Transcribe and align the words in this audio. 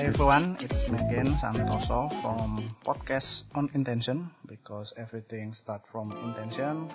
Everyone, 0.00 0.56
it's 0.60 0.88
me 0.88 0.98
again 0.98 1.28
Santoso 1.36 2.08
from 2.22 2.64
podcast 2.84 3.44
on 3.54 3.70
intention 3.74 4.30
because 4.46 4.92
everything 4.96 5.54
start 5.54 5.86
from 5.86 6.12
intention. 6.24 6.88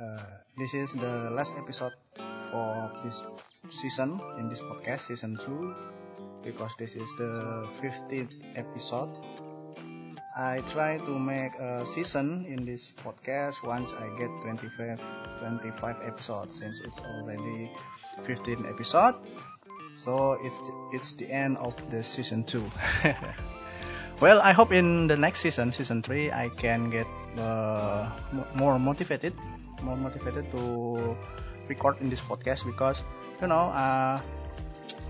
Uh, 0.00 0.22
this 0.56 0.74
is 0.74 0.92
the 0.94 1.30
last 1.30 1.54
episode 1.56 1.92
for 2.50 2.90
this 3.04 3.22
season 3.68 4.20
in 4.38 4.48
this 4.48 4.60
podcast, 4.60 5.00
season 5.00 5.38
2, 5.44 5.74
because 6.42 6.72
this 6.78 6.94
is 6.94 7.08
the 7.18 7.66
15th 7.82 8.32
episode. 8.56 9.10
I 10.38 10.62
try 10.70 10.98
to 10.98 11.18
make 11.18 11.54
a 11.58 11.84
season 11.84 12.46
in 12.46 12.64
this 12.64 12.92
podcast 13.02 13.66
once 13.66 13.92
I 13.98 14.06
get 14.18 14.30
25, 14.42 15.00
25 15.40 15.96
episodes 16.06 16.58
since 16.58 16.80
it's 16.80 17.00
already 17.00 17.70
15 18.22 18.66
episode. 18.66 19.16
So 19.98 20.38
it's 20.46 20.54
it's 20.94 21.12
the 21.18 21.26
end 21.26 21.58
of 21.58 21.74
the 21.90 22.06
season 22.06 22.44
two. 22.46 22.62
well, 24.22 24.38
I 24.38 24.54
hope 24.54 24.70
in 24.70 25.10
the 25.10 25.16
next 25.16 25.42
season, 25.42 25.72
season 25.72 26.06
three, 26.06 26.30
I 26.30 26.54
can 26.54 26.88
get 26.88 27.10
uh, 27.34 28.06
more 28.54 28.78
motivated, 28.78 29.34
more 29.82 29.96
motivated 29.96 30.46
to 30.54 31.18
record 31.68 32.00
in 32.00 32.08
this 32.08 32.20
podcast 32.20 32.64
because 32.64 33.02
you 33.40 33.46
know 33.46 33.70
uh, 33.72 34.20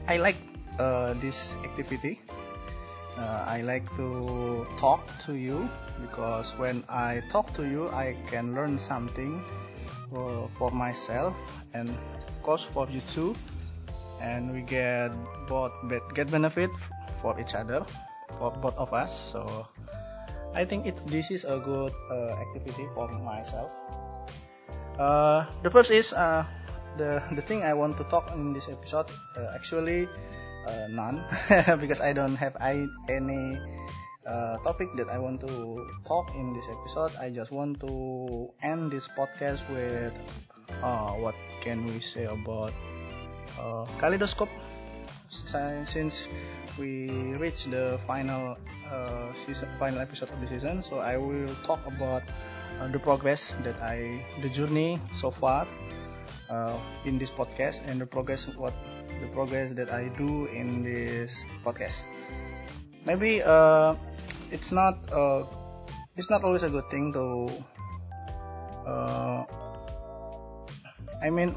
I 0.06 0.16
like 0.16 0.36
uh, 0.78 1.14
this 1.20 1.54
activity. 1.64 2.20
Uh, 3.18 3.44
I 3.50 3.62
like 3.62 3.82
to 3.96 4.66
talk 4.78 5.02
to 5.26 5.34
you 5.34 5.68
because 6.00 6.54
when 6.58 6.84
I 6.88 7.22
talk 7.30 7.52
to 7.54 7.66
you, 7.66 7.90
I 7.90 8.14
can 8.30 8.54
learn 8.54 8.78
something 8.78 9.42
uh, 10.14 10.46
for 10.54 10.70
myself 10.70 11.34
and 11.74 11.90
of 11.90 12.42
course 12.42 12.62
for 12.62 12.86
you 12.90 13.00
too. 13.10 13.34
And 14.20 14.50
we 14.52 14.62
get 14.62 15.14
both 15.46 15.72
get 16.14 16.30
benefit 16.30 16.70
for 17.22 17.38
each 17.38 17.54
other 17.54 17.86
for 18.38 18.50
both 18.50 18.76
of 18.78 18.92
us. 18.92 19.10
So 19.10 19.66
i 20.54 20.64
think 20.64 20.86
it's 20.86 21.02
this 21.04 21.30
is 21.30 21.44
a 21.44 21.58
good 21.58 21.92
uh, 22.10 22.34
activity 22.40 22.88
for 22.94 23.08
myself 23.20 23.70
uh, 24.98 25.46
the 25.62 25.70
first 25.70 25.90
is 25.90 26.12
uh, 26.12 26.44
the 26.98 27.22
the 27.32 27.42
thing 27.42 27.62
i 27.62 27.72
want 27.72 27.96
to 27.96 28.04
talk 28.04 28.30
in 28.34 28.52
this 28.52 28.68
episode 28.68 29.06
uh, 29.36 29.54
actually 29.54 30.08
uh, 30.66 30.86
none 30.90 31.22
because 31.80 32.00
i 32.00 32.12
don't 32.12 32.36
have 32.36 32.56
I, 32.60 32.88
any 33.08 33.58
uh, 34.26 34.58
topic 34.66 34.90
that 34.96 35.08
i 35.10 35.18
want 35.18 35.40
to 35.46 35.86
talk 36.04 36.34
in 36.34 36.52
this 36.52 36.66
episode 36.68 37.14
i 37.16 37.30
just 37.30 37.52
want 37.52 37.80
to 37.80 38.50
end 38.62 38.92
this 38.92 39.08
podcast 39.16 39.62
with 39.70 40.12
what 41.18 41.34
can 41.60 41.86
we 41.86 41.98
say 41.98 42.26
about 42.26 42.72
Kaleidoscope 43.98 44.50
since 45.28 46.28
we 46.78 47.10
reach 47.36 47.64
the 47.64 47.98
final 48.06 48.56
uh, 48.90 49.32
season, 49.46 49.68
final 49.78 50.00
episode 50.00 50.30
of 50.30 50.40
the 50.40 50.46
season. 50.46 50.82
So 50.82 50.98
I 50.98 51.16
will 51.16 51.48
talk 51.66 51.80
about 51.86 52.22
the 52.86 52.98
progress 52.98 53.52
that 53.64 53.82
I, 53.82 54.22
the 54.40 54.48
journey 54.48 55.00
so 55.18 55.30
far 55.30 55.66
uh, 56.50 56.78
in 57.04 57.18
this 57.18 57.30
podcast, 57.30 57.82
and 57.90 58.00
the 58.00 58.06
progress 58.06 58.46
what 58.54 58.74
the 59.20 59.26
progress 59.34 59.72
that 59.74 59.90
I 59.90 60.08
do 60.14 60.46
in 60.46 60.86
this 60.86 61.34
podcast. 61.66 62.06
Maybe 63.04 63.42
uh, 63.42 63.98
it's 64.50 64.70
not 64.70 64.98
uh, 65.10 65.42
it's 66.16 66.30
not 66.30 66.44
always 66.44 66.62
a 66.62 66.70
good 66.70 66.86
thing 66.90 67.12
to. 67.12 67.50
Uh, 68.86 69.44
I 71.20 71.30
mean 71.30 71.54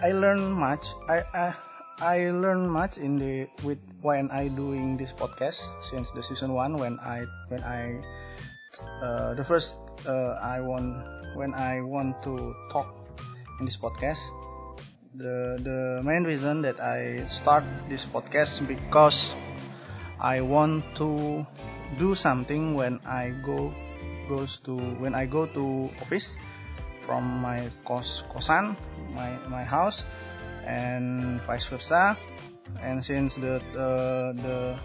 I 0.00 0.12
learn 0.12 0.52
much. 0.52 0.86
I, 1.08 1.22
I 1.34 1.54
I 1.98 2.30
learn 2.30 2.70
much 2.70 2.98
in 2.98 3.18
the 3.18 3.50
with 3.66 3.82
when 4.00 4.30
I 4.30 4.46
doing 4.46 4.96
this 4.96 5.10
podcast 5.10 5.66
since 5.82 6.14
the 6.14 6.22
season 6.22 6.54
one 6.54 6.78
when 6.78 6.98
I 7.02 7.26
when 7.50 7.62
I 7.66 7.98
uh, 9.02 9.34
the 9.34 9.44
first 9.44 9.78
uh, 10.06 10.38
I 10.40 10.60
want 10.60 11.04
when 11.34 11.54
I 11.54 11.80
want 11.80 12.22
to 12.24 12.54
talk 12.70 12.88
in 13.60 13.66
this 13.66 13.76
podcast. 13.76 14.20
The 15.14 15.58
the 15.58 15.78
main 16.04 16.22
reason 16.24 16.62
that 16.62 16.78
I 16.78 17.26
start 17.26 17.64
this 17.88 18.04
podcast 18.06 18.62
because 18.68 19.34
I 20.20 20.40
want 20.42 20.84
to 21.00 21.46
do 21.96 22.14
something 22.14 22.74
when 22.74 23.00
I 23.06 23.34
go 23.42 23.72
goes 24.28 24.60
to 24.68 24.76
when 25.00 25.14
I 25.14 25.26
go 25.26 25.46
to 25.46 25.90
office 26.04 26.36
from 27.02 27.24
my 27.40 27.72
kos 27.88 28.28
kosan, 28.28 28.76
my 29.16 29.32
my 29.48 29.64
house, 29.64 30.04
and 30.68 31.40
vice 31.48 31.66
versa. 31.66 32.14
And 32.84 33.00
since 33.00 33.40
the 33.40 33.64
uh, 33.74 34.36
the 34.36 34.76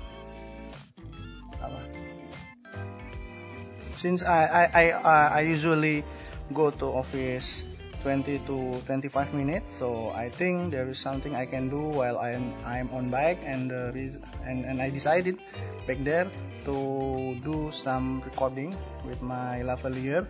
since 4.03 4.27
I 4.27 4.67
I 4.67 4.83
I, 4.91 5.15
I 5.39 5.41
usually 5.47 6.03
go 6.51 6.69
to 6.75 6.85
office 6.91 7.63
20 8.03 8.43
to 8.51 8.83
25 8.83 9.31
minutes 9.31 9.79
so 9.79 10.11
i 10.11 10.27
think 10.27 10.75
there 10.75 10.83
is 10.91 10.99
something 10.99 11.39
i 11.39 11.47
can 11.47 11.71
do 11.71 11.87
while 11.95 12.19
i'm 12.19 12.51
i'm 12.67 12.91
on 12.91 13.07
bike 13.07 13.39
and 13.47 13.71
uh, 13.71 13.95
and 14.43 14.67
and 14.67 14.83
i 14.83 14.91
decided 14.91 15.39
back 15.87 15.95
there 16.03 16.27
to 16.65 17.35
do 17.43 17.71
some 17.71 18.23
recording 18.23 18.75
with 19.05 19.21
my 19.21 19.61
lavalier. 19.63 20.27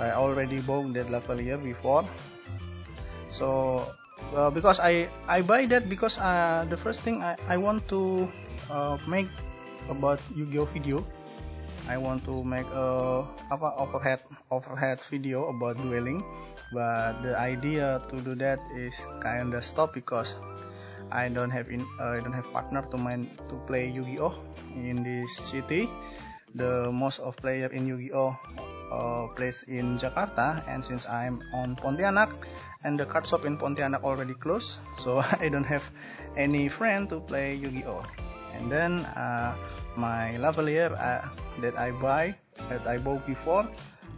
I 0.00 0.12
already 0.12 0.60
bought 0.60 0.92
that 0.94 1.08
lavalier 1.08 1.60
before. 1.60 2.04
So 3.28 3.84
uh, 4.32 4.50
because 4.50 4.80
I 4.80 5.08
I 5.28 5.42
buy 5.44 5.66
that 5.68 5.88
because 5.88 6.16
uh, 6.18 6.64
the 6.68 6.76
first 6.76 7.04
thing 7.04 7.20
I, 7.20 7.36
I 7.48 7.56
want 7.60 7.84
to 7.92 8.28
uh, 8.72 8.96
make 9.06 9.28
about 9.88 10.20
Yu-Gi-Oh 10.36 10.68
video 10.72 11.04
I 11.88 11.96
want 11.96 12.24
to 12.28 12.44
make 12.44 12.68
a 12.68 13.24
apa 13.48 13.72
overhead 13.80 14.20
overhead 14.52 15.00
video 15.08 15.48
about 15.48 15.80
dueling 15.80 16.20
but 16.72 17.24
the 17.24 17.32
idea 17.34 18.04
to 18.12 18.16
do 18.20 18.36
that 18.36 18.60
is 18.76 18.94
kind 19.24 19.56
of 19.56 19.64
stop 19.64 19.96
because 19.96 20.36
I 21.08 21.32
don't 21.32 21.50
have 21.50 21.72
in 21.72 21.88
uh, 21.96 22.16
I 22.16 22.20
don't 22.20 22.36
have 22.36 22.48
partner 22.52 22.84
to 22.92 22.98
to 23.48 23.54
play 23.64 23.88
Yu-Gi-Oh! 23.88 24.36
in 24.76 25.00
this 25.00 25.32
city. 25.40 25.88
The 26.52 26.92
most 26.92 27.20
of 27.24 27.36
player 27.40 27.72
in 27.72 27.88
Yu-Gi-Oh! 27.88 28.36
uh, 28.92 29.28
place 29.36 29.64
in 29.68 29.96
Jakarta. 29.98 30.64
And 30.68 30.84
since 30.84 31.06
I'm 31.06 31.40
on 31.52 31.76
Pontianak 31.76 32.32
and 32.84 32.98
the 32.98 33.06
card 33.06 33.26
shop 33.26 33.44
in 33.44 33.56
Pontianak 33.56 34.04
already 34.04 34.34
closed 34.34 34.78
so 34.98 35.24
I 35.40 35.48
don't 35.48 35.66
have 35.66 35.84
any 36.36 36.68
friend 36.68 37.08
to 37.10 37.20
play 37.20 37.54
Yu-Gi-Oh 37.54 38.27
and 38.54 38.70
then 38.70 39.04
uh, 39.16 39.54
my 39.96 40.36
lavalier 40.38 40.92
uh, 40.96 41.26
that 41.60 41.76
I 41.76 41.90
buy 41.90 42.34
that 42.68 42.86
I 42.86 42.98
bought 42.98 43.26
before 43.26 43.66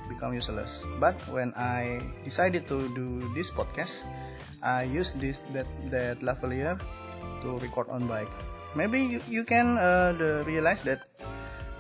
become 0.08 0.34
useless. 0.34 0.82
But 0.98 1.14
when 1.30 1.54
I 1.54 2.02
decided 2.24 2.66
to 2.68 2.88
do 2.94 3.22
this 3.34 3.50
podcast 3.50 4.02
I 4.62 4.84
use 4.84 5.16
this 5.16 5.40
that 5.56 5.68
that 5.88 6.20
lavalier 6.20 6.76
to 7.42 7.56
record 7.64 7.88
on 7.88 8.06
bike. 8.06 8.28
Maybe 8.74 9.00
you, 9.00 9.20
you 9.28 9.42
can 9.42 9.78
uh, 9.78 10.12
the, 10.14 10.44
realize 10.46 10.82
that 10.82 11.08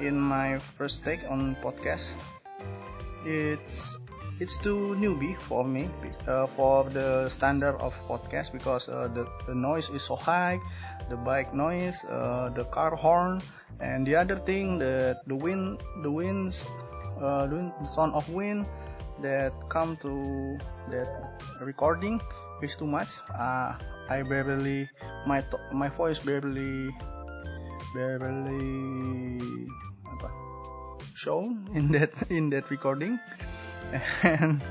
in 0.00 0.18
my 0.18 0.58
first 0.58 1.04
take 1.04 1.22
on 1.28 1.54
podcast 1.60 2.16
it's 3.24 4.00
it's 4.40 4.56
too 4.56 4.96
newbie 4.96 5.36
for 5.36 5.62
me 5.62 5.92
uh, 6.26 6.48
for 6.56 6.88
the 6.88 7.28
standard 7.28 7.76
of 7.84 7.92
podcast 8.08 8.52
because 8.52 8.88
uh, 8.88 9.08
the, 9.12 9.28
the 9.46 9.54
noise 9.54 9.90
is 9.90 10.02
so 10.02 10.16
high 10.16 10.58
the 11.10 11.16
bike 11.16 11.52
noise 11.52 12.04
uh, 12.06 12.48
the 12.54 12.64
car 12.70 12.94
horn 12.94 13.40
and 13.80 14.06
the 14.06 14.14
other 14.14 14.36
thing 14.36 14.78
the 14.78 15.18
the 15.26 15.36
wind 15.36 15.82
the 16.02 16.10
winds 16.10 16.64
uh, 17.20 17.46
the, 17.46 17.56
wind, 17.56 17.72
the 17.80 17.86
sound 17.86 18.14
of 18.14 18.28
wind 18.30 18.66
that 19.20 19.52
come 19.68 19.96
to 19.98 20.56
that 20.88 21.08
recording 21.60 22.20
is 22.62 22.76
too 22.76 22.86
much. 22.86 23.20
Uh, 23.28 23.76
I 24.08 24.22
barely 24.22 24.88
my 25.26 25.42
my 25.72 25.88
voice 25.88 26.18
barely 26.18 26.90
barely 27.94 29.40
shown 31.14 31.68
in 31.74 31.92
that 31.96 32.12
in 32.30 32.50
that 32.50 32.70
recording. 32.70 33.18
And 34.22 34.62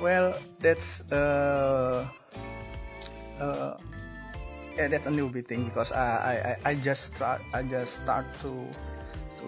well 0.00 0.34
that's 0.60 1.00
uh, 1.10 2.06
uh 3.40 3.74
yeah 4.76 4.88
that's 4.88 5.06
a 5.06 5.10
newbie 5.10 5.44
thing 5.44 5.64
because 5.64 5.92
I 5.92 6.56
I, 6.64 6.70
I 6.70 6.74
just 6.74 7.14
start 7.14 7.42
I 7.52 7.62
just 7.62 8.02
start 8.02 8.26
to 8.42 8.50
to 9.38 9.46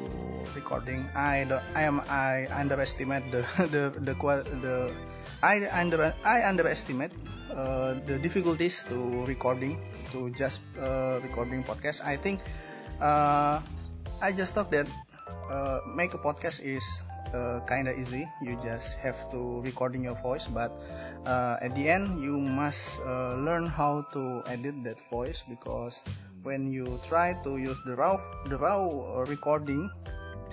recording 0.54 1.08
I 1.14 1.44
don't 1.44 1.62
I 1.74 1.82
am 1.82 2.00
I 2.08 2.46
underestimate 2.50 3.30
the 3.30 3.42
the 3.74 3.92
the 4.00 4.14
the 4.62 4.92
I 5.42 5.68
under 5.68 6.14
I 6.24 6.42
underestimate 6.46 7.12
uh, 7.52 7.94
the 8.06 8.18
difficulties 8.18 8.84
to 8.88 9.24
recording 9.26 9.78
to 10.12 10.30
just 10.30 10.60
uh, 10.78 11.20
recording 11.22 11.64
podcast. 11.64 12.04
I 12.04 12.16
think 12.16 12.40
uh, 13.00 13.60
I 14.22 14.32
just 14.32 14.54
thought 14.54 14.70
that 14.70 14.88
uh, 15.50 15.80
make 15.86 16.14
a 16.14 16.18
podcast 16.18 16.62
is 16.62 16.84
uh, 17.34 17.60
kind 17.66 17.88
of 17.88 17.98
easy. 17.98 18.28
You 18.40 18.56
just 18.62 18.96
have 19.02 19.18
to 19.30 19.60
recording 19.62 20.04
your 20.04 20.14
voice, 20.14 20.46
but 20.46 20.72
uh, 21.26 21.58
at 21.60 21.74
the 21.74 21.88
end 21.88 22.22
you 22.22 22.38
must 22.38 23.00
uh, 23.02 23.34
learn 23.36 23.66
how 23.66 24.06
to 24.14 24.42
edit 24.46 24.82
that 24.82 24.98
voice 25.10 25.42
because 25.50 26.00
when 26.42 26.70
you 26.70 26.86
try 27.02 27.34
to 27.42 27.58
use 27.58 27.76
the 27.84 27.94
raw 27.98 28.14
the 28.46 28.56
raw 28.56 28.86
recording 29.26 29.90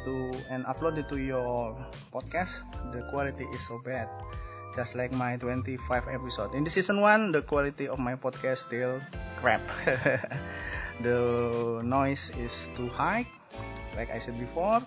to 0.03 0.31
and 0.49 0.65
upload 0.65 0.97
it 0.99 1.07
to 1.09 1.17
your 1.17 1.75
podcast, 2.11 2.63
the 2.91 3.01
quality 3.09 3.47
is 3.55 3.61
so 3.67 3.79
bad. 3.79 4.07
Just 4.75 4.95
like 4.95 5.13
my 5.13 5.37
25 5.37 6.09
episode 6.09 6.53
in 6.53 6.63
the 6.63 6.71
season 6.71 6.99
one, 6.99 7.31
the 7.31 7.41
quality 7.41 7.87
of 7.87 7.99
my 7.99 8.15
podcast 8.15 8.65
still 8.67 8.99
crap. 9.37 9.61
the 11.05 11.81
noise 11.85 12.31
is 12.41 12.67
too 12.75 12.89
high, 12.89 13.25
like 13.95 14.09
I 14.09 14.17
said 14.17 14.39
before, 14.39 14.81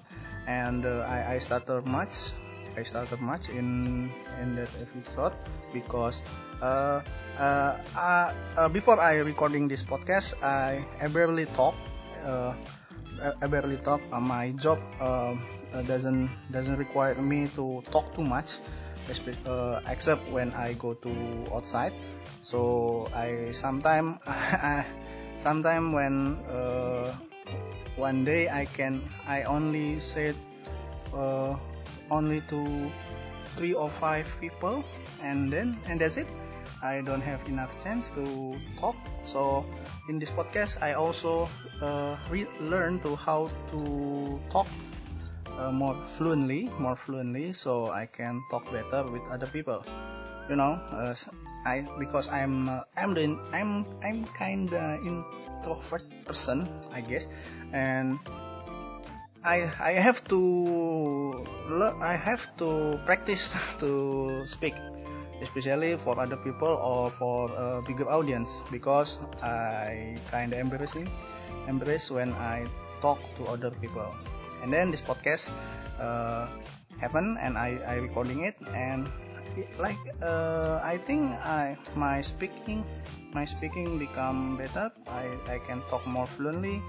and 0.47 0.85
uh, 0.85 1.06
I, 1.06 1.35
I 1.35 1.38
started 1.38 1.87
much. 1.87 2.35
I 2.76 2.84
started 2.84 3.20
much 3.25 3.49
in 3.49 4.08
in 4.40 4.55
that 4.61 4.69
episode 4.76 5.32
because 5.73 6.20
uh, 6.61 7.00
uh, 7.40 7.76
uh, 7.96 8.28
uh, 8.56 8.69
before 8.69 9.00
I 9.00 9.25
recording 9.25 9.69
this 9.69 9.82
podcast, 9.82 10.37
I, 10.44 10.84
I 11.00 11.08
barely 11.08 11.46
talk. 11.56 11.75
Uh, 12.25 12.52
I 13.40 13.46
barely 13.49 13.76
talk. 13.81 14.00
Uh, 14.12 14.20
my 14.20 14.52
job 14.61 14.76
uh, 15.00 15.37
doesn't 15.88 16.28
doesn't 16.52 16.76
require 16.76 17.17
me 17.17 17.49
to 17.56 17.81
talk 17.90 18.12
too 18.14 18.25
much, 18.25 18.61
uh, 19.49 19.81
except 19.88 20.28
when 20.28 20.52
I 20.52 20.76
go 20.76 20.93
to 21.00 21.12
outside. 21.52 21.93
So 22.44 23.08
I 23.17 23.52
sometimes 23.52 24.20
sometime 25.40 25.93
when 25.93 26.40
uh, 26.49 27.12
one 27.96 28.25
day 28.25 28.49
I 28.52 28.69
can 28.69 29.00
I 29.25 29.44
only 29.49 30.00
said. 30.00 30.37
uh, 31.17 31.56
only 32.11 32.41
to 32.49 32.91
three 33.56 33.73
or 33.73 33.91
five 33.91 34.29
people 34.41 34.85
and 35.23 35.53
then 35.53 35.79
and 35.87 36.00
that's 36.00 36.17
it. 36.17 36.26
I 36.82 37.00
don't 37.00 37.23
have 37.23 37.41
enough 37.49 37.82
chance 37.82 38.11
to 38.11 38.55
talk. 38.76 38.97
So 39.25 39.64
in 40.08 40.19
this 40.19 40.31
podcast 40.31 40.82
I 40.82 40.93
also 40.93 41.49
uh, 41.81 42.17
learn 42.61 43.00
to 43.00 43.17
how 43.17 43.50
to 43.73 44.41
talk 44.50 44.67
uh, 45.58 45.73
more 45.73 45.97
fluently 46.17 46.69
more 46.79 46.97
fluently 46.97 47.53
so 47.53 47.88
I 47.88 48.06
can 48.06 48.43
talk 48.50 48.70
better 48.70 49.09
with 49.09 49.23
other 49.31 49.47
people. 49.47 49.85
You 50.50 50.56
know 50.56 50.79
uh, 50.93 51.14
I 51.64 51.82
because 51.99 52.29
I'm 52.31 52.69
uh, 52.69 52.87
I'm 52.97 53.14
the 53.14 53.35
I'm 53.52 53.87
I'm 54.05 54.25
kind 54.38 54.73
of 54.73 55.02
introvert 55.02 56.05
person 56.25 56.69
I 56.93 57.00
guess 57.00 57.26
and 57.73 58.20
I 59.46 59.70
I 59.78 59.94
have 59.94 60.26
to 60.34 61.46
I 62.02 62.19
have 62.19 62.50
to 62.58 62.98
practice 63.06 63.54
to 63.82 64.43
speak 64.50 64.75
especially 65.40 65.94
for 66.02 66.19
other 66.19 66.37
people 66.37 66.81
or 66.82 67.10
for 67.14 67.52
a 67.54 67.78
bigger 67.84 68.08
audience 68.10 68.64
because 68.72 69.22
I 69.38 70.16
kind 70.32 70.50
of 70.52 70.58
embarrassing 70.58 71.06
embarrass 71.69 72.10
when 72.10 72.32
I 72.34 72.66
talk 73.00 73.22
to 73.38 73.43
other 73.46 73.70
people. 73.70 74.10
And 74.62 74.72
then 74.72 74.90
this 74.90 75.02
podcast 75.02 75.52
uh, 76.00 76.49
happen 76.99 77.37
and 77.40 77.58
I, 77.58 77.78
I 77.87 77.94
recording 78.00 78.44
it 78.44 78.56
and 78.75 79.06
like 79.78 80.00
uh, 80.22 80.81
I 80.82 80.99
think 80.99 81.32
I 81.44 81.76
my 81.94 82.20
speaking 82.20 82.84
my 83.32 83.44
speaking 83.44 83.99
become 83.99 84.56
better. 84.56 84.90
I, 85.08 85.28
I 85.49 85.58
can 85.60 85.82
talk 85.88 86.06
more 86.06 86.26
fluently 86.26 86.82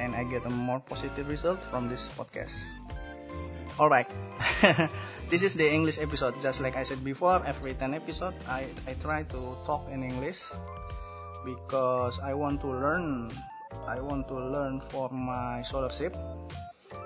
and 0.00 0.16
I 0.16 0.24
get 0.24 0.48
a 0.48 0.50
more 0.50 0.80
positive 0.80 1.28
result 1.28 1.60
from 1.68 1.92
this 1.92 2.08
podcast 2.16 2.56
alright 3.78 4.08
this 5.30 5.46
is 5.46 5.54
the 5.54 5.64
English 5.64 6.02
episode. 6.02 6.34
Just 6.42 6.60
like 6.60 6.76
I 6.76 6.82
said 6.82 7.06
before, 7.06 7.40
every 7.46 7.72
10 7.72 7.94
episode, 7.94 8.34
I, 8.50 8.66
I 8.86 8.98
try 8.98 9.22
to 9.22 9.40
talk 9.64 9.86
in 9.88 10.02
English 10.02 10.50
because 11.46 12.18
I 12.18 12.34
want 12.34 12.60
to 12.62 12.68
learn. 12.68 13.30
I 13.86 14.02
want 14.02 14.26
to 14.28 14.34
learn 14.34 14.82
for 14.90 15.08
my 15.08 15.62
scholarship, 15.62 16.18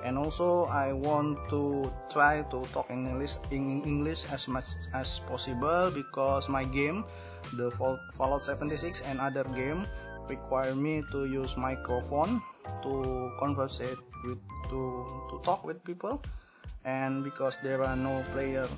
and 0.03 0.17
also 0.17 0.65
I 0.73 0.97
want 0.97 1.37
to 1.53 1.93
try 2.09 2.43
to 2.49 2.65
talk 2.73 2.89
in 2.89 3.05
English 3.05 3.37
in 3.53 3.85
English 3.85 4.25
as 4.33 4.49
much 4.49 4.89
as 4.97 5.21
possible 5.29 5.93
because 5.93 6.49
my 6.49 6.65
game, 6.65 7.05
the 7.61 7.71
Fallout 8.17 8.43
76 8.43 9.05
and 9.05 9.21
other 9.21 9.45
game, 9.53 9.85
require 10.29 10.75
me 10.75 11.03
to 11.13 11.27
use 11.27 11.57
microphone 11.57 12.43
to 12.83 13.31
converse 13.39 13.81
with 14.25 14.41
to 14.71 15.05
to 15.31 15.41
talk 15.43 15.65
with 15.65 15.83
people 15.85 16.21
and 16.85 17.25
because 17.25 17.57
there 17.63 17.83
are 17.85 17.97
no 17.97 18.25
player 18.33 18.69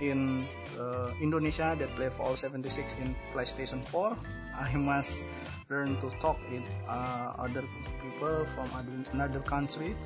in 0.00 0.44
uh, 0.78 1.10
Indonesia 1.20 1.76
that 1.78 1.88
play 1.96 2.10
Fallout 2.10 2.38
76 2.38 2.94
in 3.00 3.16
PlayStation 3.32 3.84
4, 3.88 4.16
I 4.56 4.76
must 4.76 5.24
learn 5.68 5.96
to 6.00 6.10
talk 6.20 6.38
with 6.50 6.62
uh, 6.88 7.32
other 7.38 7.64
people 8.00 8.46
from 8.54 8.68
other, 8.76 8.92
another 9.12 9.40
country 9.40 9.96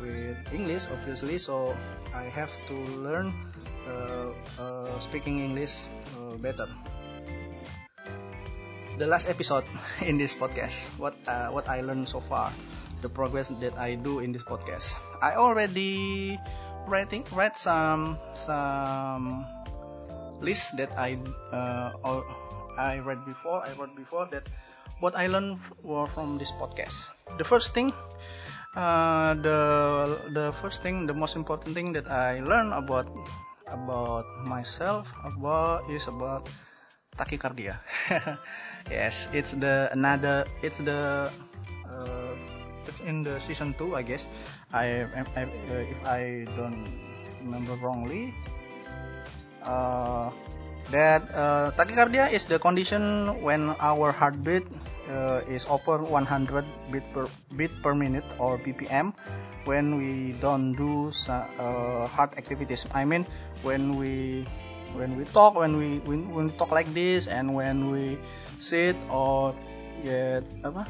with 0.00 0.36
English, 0.52 0.84
obviously. 0.92 1.38
So 1.38 1.76
I 2.14 2.24
have 2.24 2.52
to 2.68 2.76
learn 3.00 3.32
uh, 3.86 4.32
uh 4.58 4.98
speaking 4.98 5.40
English 5.40 5.84
uh, 6.18 6.36
better. 6.40 6.68
The 8.96 9.06
last 9.06 9.28
episode 9.28 9.64
in 10.08 10.16
this 10.16 10.32
podcast, 10.32 10.88
what 10.96 11.14
uh, 11.28 11.52
what 11.52 11.68
I 11.68 11.84
learned 11.84 12.08
so 12.08 12.20
far 12.20 12.52
the 13.02 13.08
progress 13.08 13.48
that 13.60 13.76
I 13.76 13.94
do 13.96 14.20
in 14.20 14.32
this 14.32 14.42
podcast. 14.42 14.96
I 15.20 15.36
already 15.36 16.38
writing 16.88 17.24
write 17.32 17.58
some 17.58 18.18
some 18.34 19.44
list 20.40 20.76
that 20.76 20.92
I 20.96 21.18
uh, 21.52 21.92
or 22.04 22.24
I 22.78 22.98
read 23.00 23.24
before. 23.24 23.64
I 23.64 23.72
wrote 23.76 23.94
before 23.96 24.26
that 24.32 24.48
what 25.00 25.16
I 25.16 25.26
learned 25.26 25.60
were 25.82 26.06
from 26.06 26.38
this 26.38 26.52
podcast. 26.56 27.12
The 27.36 27.44
first 27.44 27.74
thing, 27.76 27.92
uh, 28.76 29.34
the 29.38 29.58
the 30.32 30.46
first 30.58 30.82
thing, 30.82 31.06
the 31.06 31.16
most 31.16 31.36
important 31.36 31.76
thing 31.76 31.92
that 31.94 32.08
I 32.08 32.40
learned 32.40 32.72
about 32.72 33.08
about 33.68 34.24
myself 34.46 35.10
about 35.26 35.90
is 35.90 36.06
about 36.06 36.48
tachycardia. 37.16 37.80
yes, 38.90 39.28
it's 39.32 39.52
the 39.52 39.88
another 39.92 40.44
it's 40.62 40.78
the 40.78 41.32
uh, 41.88 42.32
it's 42.86 43.00
in 43.02 43.24
the 43.24 43.40
season 43.40 43.74
two, 43.74 43.96
I 43.96 44.02
guess. 44.02 44.28
I, 44.72 45.08
I 45.36 45.42
uh, 45.44 45.84
if 45.90 46.00
I 46.06 46.46
don't 46.56 46.86
remember 47.42 47.74
wrongly, 47.82 48.34
uh, 49.64 50.30
that 50.90 51.26
uh, 51.34 51.70
tachycardia 51.74 52.30
is 52.30 52.46
the 52.46 52.58
condition 52.58 53.26
when 53.42 53.74
our 53.80 54.12
heartbeat 54.12 54.62
uh, 55.10 55.42
is 55.50 55.66
over 55.66 55.98
100 55.98 56.64
beat 56.90 57.06
per 57.12 57.26
beat 57.58 57.70
per 57.82 57.94
minute 57.94 58.26
or 58.38 58.58
BPM 58.58 59.14
when 59.66 59.98
we 59.98 60.38
don't 60.38 60.78
do 60.78 61.10
uh, 61.26 62.06
heart 62.06 62.38
activities. 62.38 62.86
I 62.94 63.04
mean 63.04 63.26
when 63.62 63.98
we 63.98 64.46
when 64.96 65.16
we 65.16 65.24
talk 65.30 65.54
when 65.54 65.76
we 65.76 66.00
when, 66.08 66.32
when 66.32 66.46
we 66.48 66.52
talk 66.56 66.72
like 66.72 66.88
this 66.92 67.28
and 67.28 67.54
when 67.54 67.90
we 67.92 68.18
sit 68.58 68.96
or 69.12 69.54
get 70.04 70.44
apa 70.64 70.88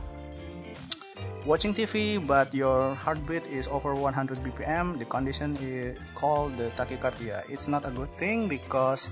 watching 1.46 1.70
TV 1.72 2.18
but 2.18 2.50
your 2.54 2.94
heartbeat 2.94 3.46
is 3.46 3.66
over 3.68 3.94
100 3.94 4.42
bpm, 4.42 4.98
the 4.98 5.06
condition 5.06 5.54
is 5.62 5.96
called 6.14 6.56
the 6.58 6.70
tachycardia. 6.74 7.46
It's 7.48 7.68
not 7.68 7.86
a 7.86 7.90
good 7.90 8.10
thing 8.18 8.48
because 8.48 9.10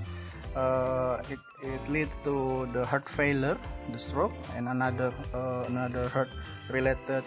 uh, 0.57 1.23
it, 1.31 1.39
it 1.63 1.83
leads 1.89 2.11
to 2.25 2.67
the 2.75 2.85
heart 2.85 3.09
failure, 3.09 3.57
the 3.91 3.99
stroke, 3.99 4.35
and 4.57 4.69
another 4.69 5.15
uh, 5.33 5.65
another 5.71 6.09
heart 6.09 6.29
related 6.69 7.23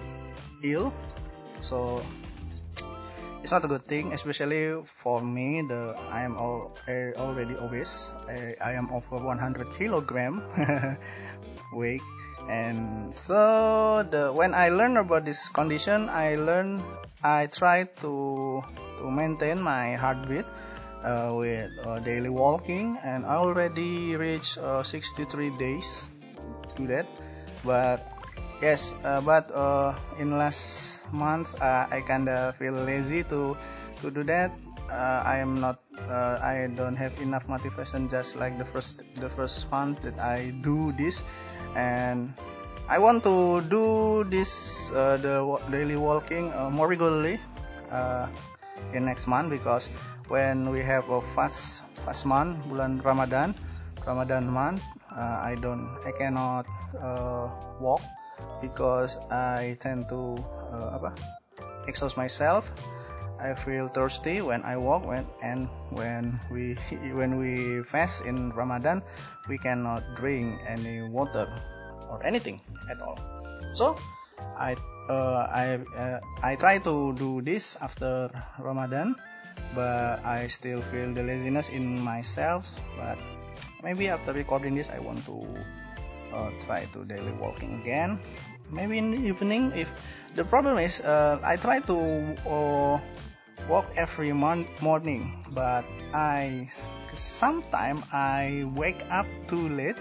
ill. 0.61 0.91
So 1.61 2.03
it's 3.47 3.55
not 3.55 3.63
a 3.63 3.71
good 3.71 3.87
thing, 3.87 4.11
especially 4.11 4.75
for 4.83 5.23
me. 5.23 5.63
The 5.63 5.95
I 6.11 6.27
am 6.27 6.35
all, 6.35 6.75
already 7.15 7.55
obese. 7.55 8.11
I, 8.27 8.59
I 8.59 8.73
am 8.75 8.91
over 8.91 9.23
100 9.23 9.71
kilogram 9.71 10.43
weight 11.71 12.03
and 12.51 13.07
so 13.15 14.03
the 14.11 14.35
when 14.35 14.53
I 14.53 14.67
learn 14.67 14.97
about 14.97 15.23
this 15.23 15.47
condition 15.47 16.09
I 16.09 16.35
learn 16.35 16.83
I 17.23 17.47
try 17.47 17.87
to 18.03 18.63
to 18.99 19.05
maintain 19.07 19.63
my 19.63 19.95
heartbeat 19.95 20.43
uh, 21.03 21.31
with 21.31 21.71
uh, 21.87 21.99
daily 22.03 22.29
walking 22.29 22.99
and 23.03 23.25
I 23.25 23.35
already 23.35 24.15
reached 24.15 24.59
uh, 24.59 24.83
63 24.83 25.55
days 25.55 26.07
to 26.75 26.87
that 26.87 27.07
but 27.63 28.16
yes 28.61 28.95
uh, 29.03 29.21
but 29.21 29.49
uh, 29.53 29.93
in 30.19 30.37
last 30.37 31.01
month 31.11 31.53
uh, 31.61 31.87
I 31.89 32.01
kinda 32.01 32.53
feel 32.57 32.73
lazy 32.73 33.23
to 33.29 33.55
to 34.01 34.11
do 34.11 34.23
that. 34.23 34.51
I 34.87 35.37
am 35.43 35.59
not 35.59 35.83
uh, 36.07 36.39
I 36.39 36.71
don't 36.75 36.95
have 36.95 37.19
enough 37.19 37.47
motivation 37.49 38.07
just 38.09 38.37
like 38.39 38.57
the 38.57 38.65
first 38.65 39.03
the 39.19 39.27
first 39.29 39.69
month 39.71 40.01
that 40.01 40.17
I 40.19 40.55
do 40.63 40.93
this. 40.95 41.21
And 41.75 42.33
I 42.87 42.99
want 42.99 43.23
to 43.27 43.61
do 43.67 44.23
this 44.31 44.91
uh, 44.95 45.17
the 45.19 45.43
daily 45.71 45.99
walking 45.99 46.53
uh, 46.53 46.69
more 46.69 46.87
regularly 46.87 47.39
uh, 47.91 48.31
in 48.93 49.05
next 49.05 49.27
month 49.27 49.51
because 49.51 49.89
when 50.31 50.71
we 50.71 50.79
have 50.79 51.09
a 51.09 51.19
fast 51.35 51.83
fast 52.07 52.23
month 52.23 52.55
bulan 52.71 53.03
Ramadan 53.03 53.51
Ramadan 54.07 54.47
month 54.47 54.79
uh, 55.11 55.43
I 55.43 55.59
don't 55.59 55.91
I 56.07 56.15
cannot 56.15 56.63
uh, 56.95 57.51
walk 57.83 57.99
because 58.61 59.17
I 59.29 59.77
tend 59.79 60.09
to 60.09 60.37
uh, 60.73 60.97
apa 60.97 61.13
exhaust 61.87 62.17
myself 62.17 62.67
I 63.37 63.53
feel 63.53 63.87
thirsty 63.87 64.41
when 64.41 64.65
I 64.65 64.77
walk 64.77 65.05
when 65.05 65.25
and 65.45 65.69
when 65.93 66.41
we 66.49 66.73
when 67.17 67.37
we 67.37 67.83
fast 67.85 68.25
in 68.25 68.49
Ramadan 68.53 69.05
we 69.45 69.57
cannot 69.61 70.01
drink 70.17 70.57
any 70.65 71.05
water 71.05 71.45
or 72.09 72.23
anything 72.25 72.61
at 72.89 72.97
all. 73.01 73.17
So 73.77 73.93
I 74.57 74.73
uh, 75.09 75.45
I 75.53 75.65
uh, 75.93 76.19
I 76.41 76.57
try 76.57 76.81
to 76.81 77.13
do 77.13 77.41
this 77.45 77.77
after 77.77 78.29
Ramadan, 78.57 79.15
but 79.77 80.17
I 80.25 80.49
still 80.49 80.81
feel 80.89 81.13
the 81.13 81.21
laziness 81.21 81.69
in 81.69 82.01
myself. 82.01 82.65
But 82.97 83.21
maybe 83.85 84.09
after 84.09 84.33
recording 84.33 84.73
this, 84.73 84.89
I 84.89 84.97
want 84.97 85.21
to 85.29 85.45
uh, 86.33 86.49
try 86.65 86.85
to 86.93 87.05
daily 87.05 87.31
walking 87.39 87.79
again. 87.81 88.19
Maybe 88.71 88.97
in 88.97 89.11
the 89.11 89.21
evening. 89.21 89.71
If 89.75 89.87
the 90.35 90.43
problem 90.43 90.77
is, 90.77 90.99
uh, 91.01 91.39
I 91.43 91.55
try 91.55 91.79
to 91.87 91.97
uh, 92.47 92.99
walk 93.69 93.87
every 93.95 94.33
mon- 94.33 94.67
morning, 94.81 95.43
but 95.51 95.85
I 96.13 96.69
sometimes 97.13 98.03
I 98.11 98.67
wake 98.75 99.01
up 99.09 99.25
too 99.47 99.69
late 99.69 99.97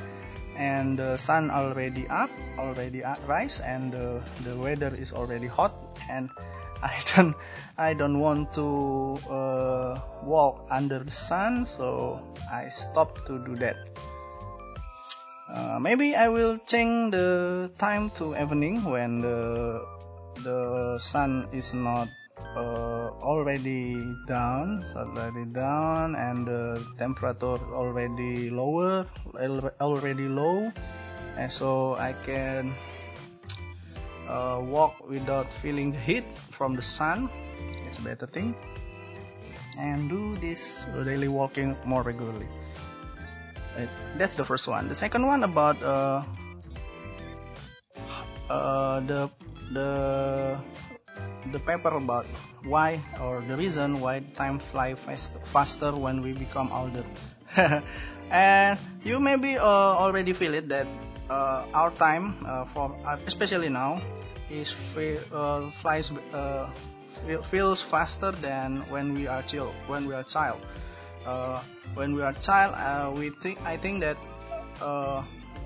and 0.57 0.99
the 0.99 1.17
sun 1.17 1.51
already 1.51 2.09
up 2.09 2.31
already 2.59 3.03
rise 3.27 3.61
and 3.61 3.93
the, 3.93 4.23
the 4.45 4.57
weather 4.57 4.95
is 4.95 5.13
already 5.13 5.47
hot 5.47 5.73
and 6.11 6.31
I 6.83 6.93
don't 7.15 7.35
I 7.79 7.95
don't 7.95 8.21
want 8.21 8.53
to 8.55 9.17
uh, 9.31 10.01
walk 10.23 10.67
under 10.71 10.99
the 11.01 11.11
sun 11.11 11.65
so 11.65 12.21
I 12.53 12.69
stop 12.69 13.25
to 13.27 13.39
do 13.39 13.57
that 13.57 13.77
uh, 15.49 15.79
maybe 15.79 16.17
I 16.17 16.29
will 16.29 16.59
change 16.67 17.13
the 17.13 17.71
time 17.79 18.11
to 18.19 18.35
evening 18.35 18.83
when 18.83 19.21
the 19.21 19.87
the 20.43 20.99
sun 20.99 21.47
is 21.53 21.73
not 21.73 22.09
uh, 22.57 23.15
already 23.23 23.95
down 24.27 24.83
already 24.97 25.45
down 25.55 26.15
and 26.17 26.47
the 26.47 26.83
temperature 26.99 27.63
already 27.71 28.51
lower 28.51 29.07
already 29.81 30.27
low. 30.27 30.73
And 31.37 31.53
so 31.53 31.95
I 31.95 32.13
can 32.25 32.75
uh, 34.27 34.59
walk 34.65 35.09
without 35.09 35.53
feeling 35.53 35.93
the 35.93 36.01
heat 36.01 36.25
from 36.51 36.75
the 36.75 36.83
sun. 36.83 37.31
It's 37.87 37.99
a 37.99 38.03
better 38.03 38.27
thing. 38.27 38.57
And 39.79 40.09
do 40.09 40.35
this 40.37 40.87
daily 41.05 41.29
walking 41.29 41.77
more 41.85 42.03
regularly 42.03 42.49
that's 44.17 44.35
the 44.37 44.45
first 44.45 44.69
one 44.69 44.89
the 44.89 44.95
second 44.95 45.27
one 45.27 45.45
about 45.45 45.81
uh, 45.83 46.23
uh, 48.49 49.01
the 49.01 49.31
the 49.73 50.59
the 51.53 51.59
paper 51.61 51.91
about 51.91 52.27
why 52.65 53.01
or 53.23 53.43
the 53.47 53.57
reason 53.57 54.01
why 54.01 54.21
time 54.37 54.59
fly 54.59 54.95
fast, 54.95 55.33
faster 55.53 55.93
when 55.93 56.23
we 56.23 56.33
become 56.33 56.71
older. 56.73 57.05
and 58.31 58.79
you 59.05 59.21
maybe 59.21 59.57
uh, 59.57 59.63
already 60.03 60.33
feel 60.33 60.55
it 60.55 60.69
that 60.69 60.87
uh, 61.31 61.65
our 61.75 61.91
time 61.91 62.35
uh, 62.47 62.65
for 62.65 62.95
uh, 63.07 63.17
especially 63.27 63.69
now 63.69 64.01
is 64.51 64.75
uh, 65.33 65.71
flies 65.83 66.13
uh, 66.33 66.71
feels 67.51 67.83
faster 67.83 68.31
than 68.33 68.83
when 68.91 69.15
we 69.15 69.27
are 69.27 69.43
child 69.43 69.73
when 69.87 70.07
we 70.07 70.15
are 70.15 70.23
child. 70.23 70.61
When 71.95 72.15
we 72.15 72.23
are 72.23 72.33
child, 72.33 72.75
uh, 72.77 73.13
we 73.17 73.31
think 73.31 73.59
I 73.65 73.77
think 73.77 74.01
that 74.01 74.17
uh, 74.81 75.23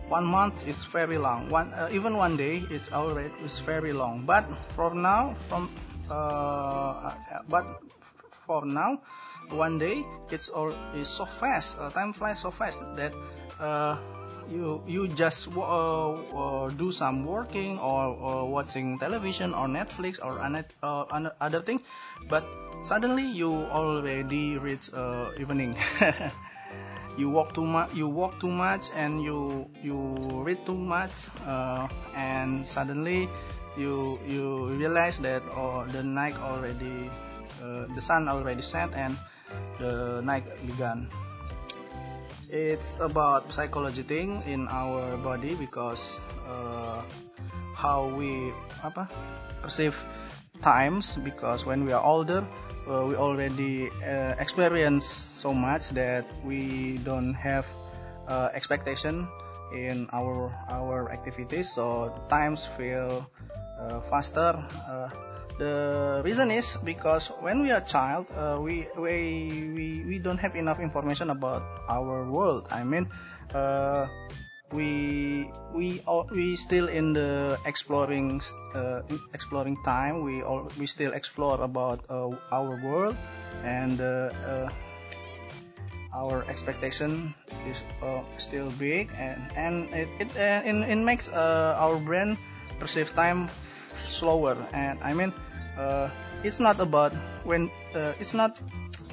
one 0.08 0.24
month 0.24 0.66
is 0.66 0.84
very 0.86 1.18
long. 1.18 1.48
One 1.48 1.72
uh, 1.74 1.88
even 1.92 2.16
one 2.16 2.36
day 2.36 2.64
is 2.70 2.90
already 2.92 3.30
is 3.44 3.60
very 3.60 3.92
long. 3.92 4.26
But 4.26 4.44
from 4.74 5.02
now 5.02 5.34
from 5.48 5.70
uh, 6.10 7.14
but 7.48 7.66
for 8.46 8.66
now 8.66 9.00
one 9.50 9.78
day 9.78 10.04
it's 10.30 10.48
all 10.48 10.74
is 10.94 11.08
so 11.08 11.24
fast 11.24 11.78
uh, 11.78 11.90
time 11.90 12.12
flies 12.12 12.38
so 12.40 12.50
fast 12.50 12.82
that 12.96 13.12
uh, 13.58 13.98
you 14.50 14.82
you 14.86 15.08
just 15.08 15.48
uh, 15.56 16.12
uh, 16.12 16.70
do 16.70 16.90
some 16.92 17.24
working 17.24 17.78
or, 17.78 18.16
or, 18.18 18.50
watching 18.50 18.98
television 18.98 19.54
or 19.54 19.66
Netflix 19.66 20.18
or 20.22 20.40
uh, 20.82 21.30
other 21.40 21.60
thing, 21.60 21.80
but 22.28 22.44
suddenly 22.84 23.24
you 23.24 23.52
already 23.70 24.58
reach 24.58 24.90
evening. 25.38 25.76
you 27.18 27.28
walk 27.28 27.52
too 27.54 27.66
much 27.66 27.92
you 27.94 28.08
walk 28.08 28.38
too 28.38 28.50
much 28.50 28.90
and 28.94 29.22
you 29.22 29.66
you 29.82 29.98
read 30.46 30.58
too 30.64 30.76
much 30.78 31.28
uh, 31.46 31.88
and 32.14 32.66
suddenly 32.66 33.28
you 33.76 34.18
you 34.26 34.68
realize 34.78 35.18
that 35.18 35.42
oh 35.54 35.84
the 35.90 36.02
night 36.02 36.38
already 36.40 37.10
uh, 37.62 37.86
the 37.94 38.00
sun 38.00 38.28
already 38.28 38.62
set 38.62 38.92
and 38.94 39.16
the 39.78 40.22
night 40.22 40.44
began 40.66 41.08
it's 42.50 42.98
about 42.98 43.52
psychology 43.52 44.02
thing 44.02 44.42
in 44.46 44.66
our 44.68 45.16
body 45.22 45.54
because 45.54 46.18
uh, 46.50 47.02
how 47.74 48.10
we 48.18 48.52
apa 48.82 49.06
perceive 49.62 49.94
times 50.60 51.16
because 51.22 51.64
when 51.64 51.86
we 51.86 51.92
are 51.94 52.02
older 52.02 52.42
uh, 52.90 53.06
we 53.06 53.14
already 53.14 53.88
uh, 54.02 54.34
experience 54.42 55.06
so 55.06 55.54
much 55.54 55.90
that 55.94 56.26
we 56.44 56.98
don't 57.06 57.34
have 57.34 57.64
uh, 58.28 58.50
expectation 58.52 59.30
in 59.72 60.10
our 60.12 60.50
our 60.70 61.10
activities. 61.14 61.70
So 61.70 62.10
times 62.28 62.66
feel 62.76 63.26
uh, 63.78 64.00
faster 64.10 64.58
uh, 64.90 65.08
the 65.60 66.24
reason 66.24 66.50
is 66.50 66.80
because 66.82 67.28
when 67.44 67.60
we 67.60 67.70
are 67.70 67.84
child 67.84 68.24
uh, 68.32 68.56
we, 68.56 68.88
we 68.96 69.68
we 69.76 69.86
we 70.08 70.16
don't 70.18 70.40
have 70.40 70.56
enough 70.56 70.80
information 70.80 71.28
about 71.28 71.60
our 71.88 72.24
world. 72.24 72.64
I 72.72 72.82
mean 72.82 73.12
we 74.72 75.50
we 75.74 76.00
we 76.30 76.56
still 76.56 76.88
in 76.88 77.12
the 77.12 77.58
exploring 77.66 78.40
uh, 78.74 79.02
exploring 79.34 79.76
time 79.84 80.22
we 80.22 80.42
all 80.42 80.68
we 80.78 80.86
still 80.86 81.12
explore 81.12 81.60
about 81.60 82.00
uh, 82.08 82.30
our 82.52 82.78
world 82.80 83.16
and 83.64 84.00
uh, 84.00 84.30
uh 84.46 84.68
our 86.14 86.42
expectation 86.50 87.34
is 87.66 87.82
uh, 88.02 88.22
still 88.38 88.70
big 88.78 89.10
and 89.18 89.38
and 89.56 89.90
it 89.94 90.08
it, 90.18 90.30
uh, 90.38 90.62
it, 90.62 90.74
it 90.74 91.02
makes 91.02 91.28
our 91.28 91.98
brain 91.98 92.38
perceive 92.78 93.12
time 93.14 93.50
slower. 94.06 94.56
And 94.72 94.98
i 95.02 95.12
mean 95.12 95.34
it's 96.42 96.60
not 96.60 96.80
about 96.80 97.12
when 97.44 97.70
it's 98.18 98.34
not 98.34 98.60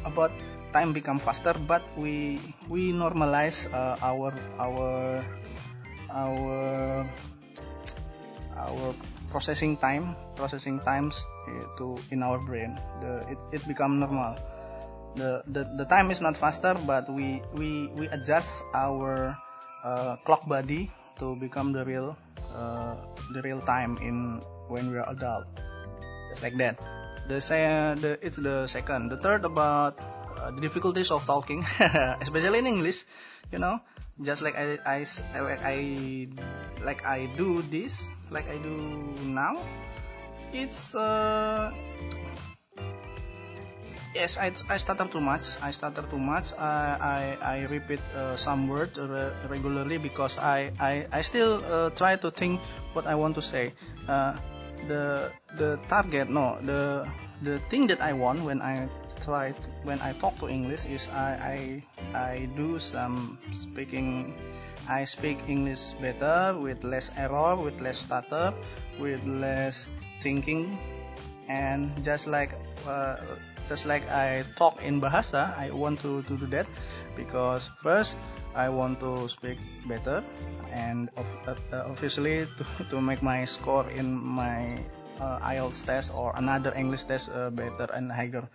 about 0.06 0.32
time 0.74 0.94
become 0.94 1.20
faster 1.20 1.56
but 1.68 1.84
we 1.98 2.40
we 2.70 2.92
normalize 2.92 3.68
our 3.74 4.34
our 4.60 5.24
our 6.12 7.08
our 8.58 8.94
processing 9.30 9.78
time 9.78 10.16
processing 10.36 10.80
times 10.80 11.18
to 11.78 11.96
in 12.12 12.24
our 12.24 12.40
brain. 12.40 12.76
The, 13.02 13.26
it, 13.32 13.40
it 13.52 13.62
become 13.68 14.00
normal. 14.00 14.36
The, 15.16 15.42
the 15.50 15.66
the 15.82 15.86
time 15.86 16.12
is 16.12 16.22
not 16.22 16.38
faster 16.38 16.78
but 16.86 17.10
we 17.10 17.42
we 17.58 17.90
we 17.98 18.06
adjust 18.14 18.62
our 18.78 19.34
uh, 19.82 20.16
clock 20.22 20.46
body 20.46 20.94
to 21.18 21.34
become 21.42 21.74
the 21.74 21.82
real 21.86 22.14
uh, 22.54 23.02
the 23.34 23.42
real 23.42 23.58
time 23.66 23.98
in 23.98 24.46
when 24.70 24.94
we 24.94 25.02
are 25.02 25.10
adult 25.10 25.50
like 26.42 26.58
that. 26.58 26.80
The, 27.28 27.44
the 28.00 28.20
it's 28.22 28.38
the 28.38 28.68
second. 28.68 29.10
The 29.10 29.18
third 29.18 29.44
about 29.44 30.00
uh, 30.38 30.52
the 30.52 30.62
difficulties 30.62 31.12
of 31.12 31.26
talking 31.26 31.66
especially 32.22 32.60
in 32.60 32.68
english 32.68 33.04
you 33.52 33.60
know? 33.60 33.80
Just 34.22 34.42
like 34.42 34.58
I, 34.58 34.78
I, 34.86 35.06
I 35.62 36.28
like 36.84 37.06
I 37.06 37.30
do 37.38 37.62
this 37.70 38.10
like 38.32 38.50
I 38.50 38.58
do 38.58 38.74
now 39.22 39.62
it's 40.54 40.96
uh 40.96 41.72
yes 44.16 44.38
I, 44.42 44.50
I 44.74 44.78
stutter 44.78 45.06
too 45.06 45.22
much. 45.22 45.62
I 45.62 45.70
stutter 45.70 46.02
too 46.02 46.18
much. 46.18 46.58
I, 46.58 47.38
I, 47.42 47.62
I 47.62 47.66
repeat 47.70 48.02
uh, 48.18 48.36
some 48.36 48.68
words 48.68 48.98
re 48.98 49.30
regularly 49.50 50.00
because 50.02 50.40
I, 50.40 50.72
I, 50.80 51.06
I 51.12 51.22
still 51.22 51.62
uh, 51.70 51.92
try 51.92 52.16
to 52.16 52.32
think 52.32 52.60
what 52.94 53.06
I 53.06 53.14
want 53.14 53.36
to 53.36 53.44
say. 53.44 53.74
Uh, 54.08 54.34
the 54.88 55.32
the 55.58 55.80
target 55.90 56.30
no 56.30 56.58
the 56.62 57.08
the 57.42 57.60
thing 57.70 57.88
that 57.88 58.02
I 58.02 58.14
want 58.14 58.42
when 58.42 58.62
I 58.62 58.90
try 59.22 59.54
when 59.84 60.00
I 60.02 60.14
talk 60.14 60.38
to 60.40 60.48
English 60.48 60.86
is 60.86 61.10
I 61.10 61.34
I 61.38 61.58
I 62.14 62.50
do 62.56 62.80
some 62.80 63.38
speaking. 63.52 64.34
I 64.88 65.04
speak 65.04 65.44
English 65.52 66.00
better 66.00 66.56
with 66.56 66.80
less 66.88 67.12
error, 67.20 67.60
with 67.60 67.84
less 67.84 68.08
stutter, 68.08 68.56
with 68.96 69.20
less 69.28 69.92
thinking, 70.24 70.80
and 71.52 71.92
just 72.08 72.24
like 72.24 72.56
uh, 72.88 73.20
just 73.68 73.86
like 73.86 74.08
I 74.08 74.48
talk 74.56 74.80
in 74.80 75.02
Bahasa, 75.04 75.52
I 75.60 75.72
want 75.72 76.00
to, 76.08 76.24
to 76.24 76.38
do 76.40 76.48
that 76.56 76.68
because 77.18 77.74
first 77.82 78.16
I 78.54 78.70
want 78.70 79.02
to 79.02 79.28
speak 79.28 79.58
better 79.90 80.24
and 80.72 81.10
uh, 81.18 81.58
obviously 81.90 82.46
to, 82.46 82.64
to 82.94 83.02
make 83.02 83.26
my 83.26 83.46
score 83.46 83.90
in 83.90 84.14
my 84.14 84.78
uh, 85.20 85.40
IELTS 85.42 85.86
test 85.86 86.14
or 86.14 86.34
another 86.38 86.74
English 86.78 87.04
test 87.10 87.30
uh, 87.34 87.50
better 87.50 87.90
and 87.94 88.12
higher. 88.12 88.48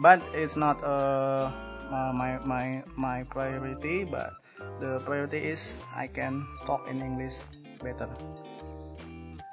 But 0.00 0.20
it's 0.32 0.56
not 0.56 0.82
uh, 0.84 1.50
uh, 1.90 2.12
my 2.14 2.38
my 2.44 2.84
my 2.96 3.24
priority. 3.24 4.04
But 4.04 4.32
the 4.80 5.00
priority 5.04 5.38
is 5.38 5.74
I 5.96 6.06
can 6.06 6.46
talk 6.64 6.86
in 6.88 7.02
English 7.02 7.36
better. 7.82 8.08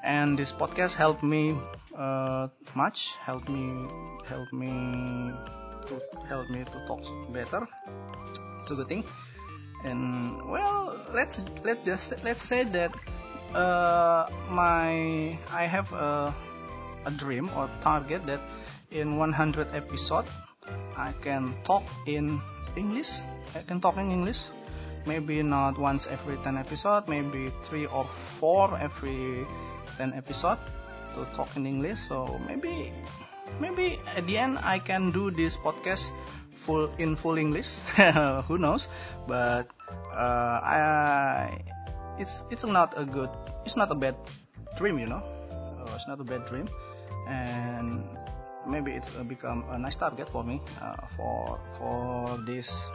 And 0.04 0.38
this 0.38 0.52
podcast 0.52 0.96
helped 0.96 1.24
me 1.24 1.58
uh, 1.98 2.48
much. 2.76 3.16
Helped 3.20 3.50
me 3.50 3.90
help 4.30 4.52
me 4.54 5.34
to 5.88 6.00
help 6.28 6.48
me 6.50 6.64
to 6.64 6.78
talk 6.88 7.04
better. 7.34 7.68
A 8.72 8.76
good 8.76 8.88
thing. 8.88 9.04
And 9.84 10.44
well, 10.50 11.00
let's 11.14 11.42
let's 11.64 11.86
just 11.86 12.14
let's 12.24 12.44
say 12.44 12.64
that 12.64 12.92
uh, 13.54 14.28
my 14.50 15.38
I 15.52 15.64
have 15.64 15.92
a, 15.94 16.34
a 17.06 17.12
dream 17.12 17.50
or 17.56 17.70
target 17.82 18.26
that 18.28 18.42
in 18.92 19.18
100 19.18 19.68
episode 19.74 20.26
I 20.98 21.14
can 21.22 21.54
talk 21.64 21.84
in 22.08 22.42
English. 22.76 23.22
I 23.56 23.62
can 23.62 23.80
talk 23.80 23.98
in 23.98 24.12
English. 24.12 24.48
Maybe 25.06 25.42
not 25.42 25.78
once 25.80 26.06
every 26.08 26.36
10 26.44 26.58
episode, 26.58 27.08
maybe 27.08 27.48
three 27.64 27.86
or 27.86 28.04
four 28.40 28.76
every 28.78 29.48
10 29.98 30.14
episode 30.14 30.60
to 31.16 31.24
talk 31.34 31.56
in 31.56 31.66
English. 31.66 32.00
So 32.12 32.28
maybe 32.48 32.92
maybe 33.60 34.00
at 34.16 34.28
the 34.28 34.38
end 34.38 34.60
I 34.60 34.80
can 34.80 35.12
do 35.12 35.32
this 35.32 35.56
podcast 35.56 36.12
full 36.58 36.90
in 36.98 37.16
full 37.16 37.38
English. 37.38 37.80
Who 38.48 38.58
knows? 38.58 38.90
But 39.28 39.70
uh, 40.12 40.60
I 40.66 41.62
it's 42.18 42.44
it's 42.50 42.66
not 42.66 42.94
a 42.98 43.06
good 43.06 43.30
it's 43.64 43.78
not 43.78 43.92
a 43.94 43.96
bad 43.96 44.18
dream 44.76 44.98
you 44.98 45.06
know 45.06 45.22
uh, 45.54 45.96
it's 45.96 46.08
not 46.10 46.20
a 46.20 46.26
bad 46.26 46.46
dream 46.46 46.66
and 47.30 48.04
maybe 48.66 48.92
it's 48.92 49.16
uh, 49.16 49.24
become 49.24 49.64
a 49.70 49.78
nice 49.78 49.96
target 49.96 50.30
for 50.30 50.44
me 50.44 50.60
uh, 50.82 50.98
for 51.16 51.62
for 51.78 52.38
this 52.46 52.90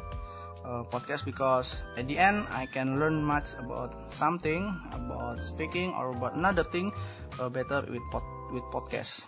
uh, 0.66 0.82
podcast 0.90 1.24
because 1.24 1.82
at 1.96 2.06
the 2.06 2.18
end 2.18 2.46
I 2.50 2.66
can 2.66 2.98
learn 2.98 3.22
much 3.22 3.54
about 3.58 4.12
something 4.12 4.68
about 4.92 5.42
speaking 5.42 5.94
or 5.94 6.10
about 6.10 6.34
another 6.34 6.64
thing 6.64 6.92
uh, 7.40 7.48
better 7.48 7.86
with 7.88 8.02
pod, 8.10 8.22
with 8.52 8.66
podcast 8.74 9.26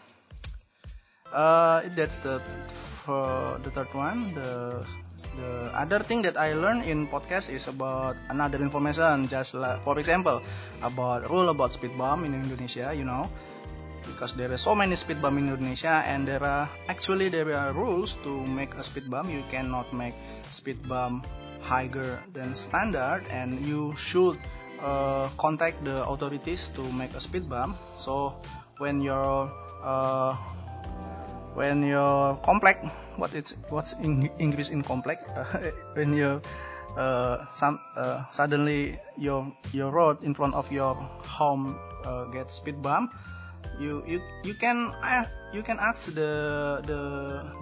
uh, 1.32 1.82
that's 1.96 2.18
the 2.18 2.42
for 3.04 3.60
the 3.60 3.70
third 3.70 3.92
one 3.92 4.32
the 4.32 4.80
the 5.36 5.70
other 5.74 5.98
thing 5.98 6.22
that 6.22 6.38
I 6.38 6.54
learned 6.54 6.86
in 6.86 7.06
podcast 7.10 7.50
is 7.50 7.66
about 7.66 8.16
another 8.30 8.58
information 8.58 9.28
just 9.28 9.54
like 9.54 9.82
for 9.82 9.98
example 9.98 10.40
about 10.82 11.28
rule 11.28 11.50
about 11.50 11.72
speed 11.74 11.96
bump 11.98 12.24
in 12.24 12.34
Indonesia 12.34 12.94
you 12.94 13.04
know. 13.04 13.28
Because 14.04 14.36
there 14.36 14.52
are 14.52 14.60
so 14.60 14.76
many 14.76 14.94
speed 15.00 15.24
bump 15.24 15.40
in 15.40 15.48
Indonesia 15.48 16.04
and 16.04 16.28
there 16.28 16.44
are 16.44 16.68
actually 16.92 17.32
there 17.32 17.48
are 17.56 17.72
rules 17.72 18.20
to 18.22 18.30
make 18.46 18.76
a 18.76 18.84
speed 18.84 19.08
bump. 19.08 19.32
You 19.32 19.42
cannot 19.48 19.90
make 19.96 20.14
speed 20.52 20.76
bump 20.86 21.26
higher 21.64 22.20
than 22.36 22.54
standard 22.54 23.24
and 23.32 23.64
you 23.64 23.96
should 23.96 24.36
uh, 24.84 25.32
contact 25.40 25.82
the 25.88 26.04
authorities 26.04 26.68
to 26.76 26.84
make 26.92 27.16
a 27.16 27.20
speed 27.20 27.48
bump. 27.48 27.80
So 27.96 28.36
when 28.76 29.00
your 29.00 29.48
uh, 29.82 30.36
when 31.56 31.82
your 31.82 32.36
complex 32.44 32.84
what 33.16 33.34
it's 33.34 33.54
what's 33.70 33.92
in 34.02 34.30
English 34.38 34.70
in 34.70 34.82
complex? 34.82 35.24
Uh, 35.24 35.70
when 35.94 36.14
you 36.14 36.40
uh, 36.96 37.44
some 37.52 37.80
uh, 37.96 38.24
suddenly 38.30 38.98
your 39.16 39.46
your 39.72 39.90
road 39.90 40.22
in 40.22 40.34
front 40.34 40.54
of 40.54 40.70
your 40.70 40.94
home 41.26 41.78
uh, 42.04 42.24
gets 42.30 42.54
speed 42.54 42.80
bump 42.82 43.12
you 43.78 44.02
you 44.06 44.22
you 44.44 44.54
can 44.54 44.94
ask, 45.02 45.34
you 45.52 45.62
can 45.62 45.78
ask 45.80 46.12
the 46.14 46.82
the 46.86 47.00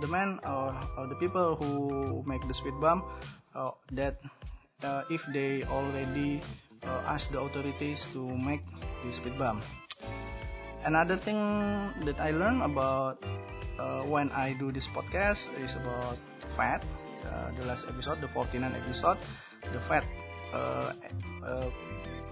the 0.01 0.09
man 0.09 0.41
or, 0.45 0.75
or 0.97 1.07
the 1.07 1.17
people 1.17 1.57
who 1.57 2.23
make 2.27 2.43
the 2.47 2.55
speed 2.55 2.77
bump 2.81 3.05
uh, 3.55 3.73
that 3.93 4.21
uh, 4.85 5.05
if 5.09 5.25
they 5.33 5.65
already 5.73 6.41
uh, 6.85 7.01
ask 7.07 7.31
the 7.31 7.41
authorities 7.41 8.07
to 8.13 8.21
make 8.21 8.63
the 9.05 9.13
speed 9.13 9.37
bump. 9.39 9.65
Another 10.85 11.17
thing 11.17 11.39
that 12.03 12.19
I 12.19 12.35
learned 12.35 12.63
about 12.63 13.23
uh, 13.79 14.03
when 14.05 14.31
I 14.33 14.53
do 14.59 14.73
this 14.73 14.89
podcast 14.89 15.49
is 15.61 15.77
about 15.77 16.19
fat. 16.57 16.85
Uh, 17.23 17.55
the 17.59 17.67
last 17.67 17.87
episode, 17.87 18.21
the 18.21 18.29
49 18.29 18.67
episode, 18.75 19.17
the 19.73 19.81
fat, 19.87 20.05
uh, 20.53 20.93
uh, 21.45 21.71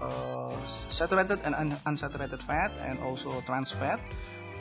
uh, 0.01 0.55
saturated 0.89 1.39
and 1.47 1.55
un 1.55 1.71
unsaturated 1.87 2.43
fat, 2.43 2.71
and 2.83 2.99
also 2.99 3.31
trans 3.47 3.71
fat. 3.71 3.99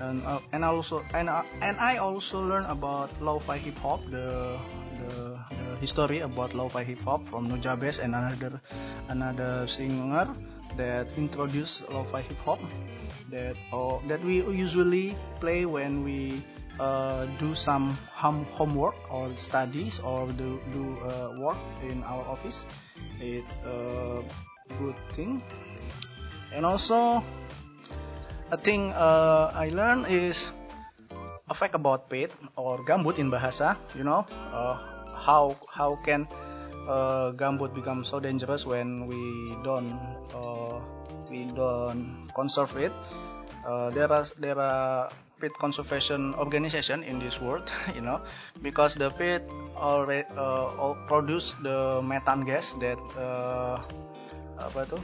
And, 0.01 0.25
uh, 0.25 0.41
and 0.53 0.65
also 0.65 1.05
and 1.13 1.29
and 1.61 1.77
I 1.77 1.99
also 1.99 2.41
learn 2.41 2.65
about 2.71 3.13
lo-fi 3.21 3.59
hip 3.59 3.77
hop, 3.85 4.01
the, 4.09 4.57
the, 5.05 5.37
history 5.81 6.21
about 6.21 6.55
lo-fi 6.55 6.85
hip 6.85 7.01
hop 7.03 7.25
from 7.29 7.49
Nujabes 7.49 8.05
and 8.05 8.15
another 8.15 8.61
another 9.09 9.67
singer 9.67 10.29
that 10.77 11.09
introduced 11.17 11.89
lo-fi 11.89 12.21
hip 12.21 12.37
hop 12.45 12.61
that 13.31 13.57
oh, 13.73 14.01
that 14.09 14.23
we 14.25 14.45
usually 14.45 15.17
play 15.41 15.65
when 15.65 16.05
we 16.05 16.43
uh, 16.81 17.29
do 17.37 17.53
some 17.53 17.93
home 18.09 18.49
homework 18.57 18.97
or 19.13 19.29
studies 19.37 20.01
or 20.01 20.33
do, 20.33 20.57
do 20.73 20.97
uh, 21.05 21.37
work 21.37 21.61
in 21.85 22.01
our 22.09 22.25
office. 22.25 22.65
It's 23.21 23.61
a 23.69 24.25
good 24.81 24.97
thing. 25.13 25.45
And 26.57 26.65
also 26.65 27.23
a 28.51 28.57
thing 28.57 28.97
uh, 28.97 29.53
I 29.55 29.69
learned 29.69 30.09
is 30.09 30.49
a 31.51 31.55
fact 31.55 31.77
about 31.77 32.09
pit 32.09 32.33
or 32.57 32.81
gambut 32.89 33.21
in 33.21 33.29
bahasa 33.29 33.77
you 33.95 34.03
know 34.03 34.25
uh, 34.51 34.81
how 35.13 35.55
how 35.69 36.01
can 36.01 36.25
uh, 36.89 37.37
gambut 37.37 37.77
become 37.77 38.09
so 38.09 38.19
dangerous 38.19 38.65
when 38.65 39.05
we 39.05 39.53
don't 39.63 40.01
we 41.29 41.47
don't 41.55 42.27
conserve 42.35 42.75
it. 42.81 42.91
There 43.95 44.11
are 44.11 44.27
there 44.41 44.59
are 44.59 45.13
pit 45.41 45.53
conservation 45.59 46.35
organization 46.37 47.03
in 47.03 47.19
this 47.19 47.41
world, 47.41 47.73
you 47.97 48.01
know, 48.01 48.21
because 48.63 48.95
the 48.95 49.11
pit 49.11 49.43
already 49.77 50.29
uh, 50.37 50.95
produce 51.09 51.57
the 51.65 52.01
methane 52.05 52.45
gas 52.45 52.77
that 52.79 53.01
uh, 53.17 53.81
apa 54.61 54.85
tuh 54.85 55.03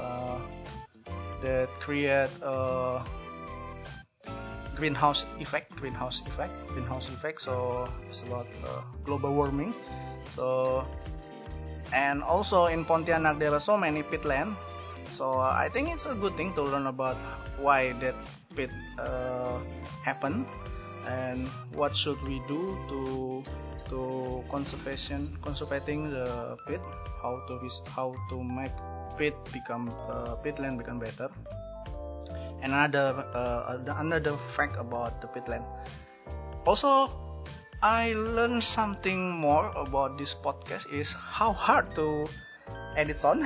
uh, 0.00 0.40
that 1.44 1.68
create 1.84 2.32
uh, 2.40 3.04
greenhouse 4.76 5.24
effect, 5.40 5.72
greenhouse 5.76 6.24
effect, 6.26 6.52
greenhouse 6.72 7.08
effect. 7.12 7.40
So 7.40 7.84
it's 8.08 8.24
about 8.24 8.48
uh, 8.64 8.80
global 9.04 9.32
warming. 9.32 9.76
So 10.32 10.84
and 11.92 12.22
also 12.22 12.66
in 12.66 12.84
Pontianak 12.84 13.38
there 13.38 13.52
are 13.52 13.62
so 13.62 13.76
many 13.76 14.02
pitland. 14.02 14.56
So 15.10 15.38
I 15.38 15.68
think 15.72 15.88
it's 15.88 16.04
a 16.04 16.14
good 16.14 16.34
thing 16.34 16.52
to 16.54 16.62
learn 16.62 16.86
about 16.86 17.16
why 17.60 17.92
that 18.04 18.16
pit 18.56 18.72
uh, 18.98 19.60
happen. 20.02 20.46
And 21.06 21.46
what 21.76 21.94
should 21.94 22.18
we 22.26 22.42
do 22.50 22.74
to 22.90 23.00
to 23.94 24.42
conservation 24.50 25.38
conservating 25.44 26.10
the 26.10 26.58
pit? 26.66 26.82
How 27.22 27.38
to 27.46 27.54
how 27.94 28.10
to 28.30 28.36
make 28.42 28.74
pit 29.14 29.36
become 29.52 29.86
uh, 30.10 30.34
pitland 30.42 30.82
become 30.82 30.98
better? 30.98 31.30
And 32.64 32.74
another 32.74 33.22
uh, 33.30 33.78
another 34.02 34.34
fact 34.58 34.74
about 34.74 35.22
the 35.22 35.28
pitland. 35.30 35.62
Also 36.66 37.14
I 37.82 38.14
learned 38.16 38.64
something 38.64 39.30
more 39.30 39.70
about 39.76 40.18
this 40.18 40.34
podcast 40.34 40.90
is 40.90 41.12
how 41.12 41.52
hard 41.52 41.94
to 41.94 42.26
edit 42.96 43.20
sound 43.20 43.44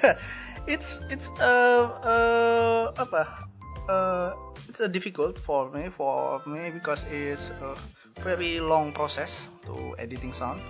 it's 0.70 1.02
it's 1.10 1.26
uh, 1.42 1.90
uh 2.06 2.84
apa 2.94 3.50
uh, 3.88 4.34
it's 4.68 4.80
a 4.80 4.88
difficult 4.88 5.38
for 5.38 5.70
me 5.70 5.88
for 5.88 6.42
me 6.46 6.70
because 6.70 7.04
it's 7.10 7.50
a 7.62 7.74
very 8.20 8.60
long 8.60 8.92
process 8.92 9.48
to 9.66 9.94
editing 9.98 10.32
sound. 10.32 10.60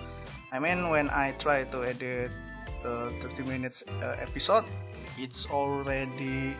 I 0.51 0.59
mean 0.59 0.89
when 0.89 1.09
I 1.09 1.33
try 1.39 1.63
to 1.65 1.83
edit 1.83 2.31
the 2.83 3.11
30 3.21 3.43
minutes 3.43 3.83
uh, 4.01 4.15
episode, 4.19 4.65
it's 5.17 5.45
already 5.49 6.55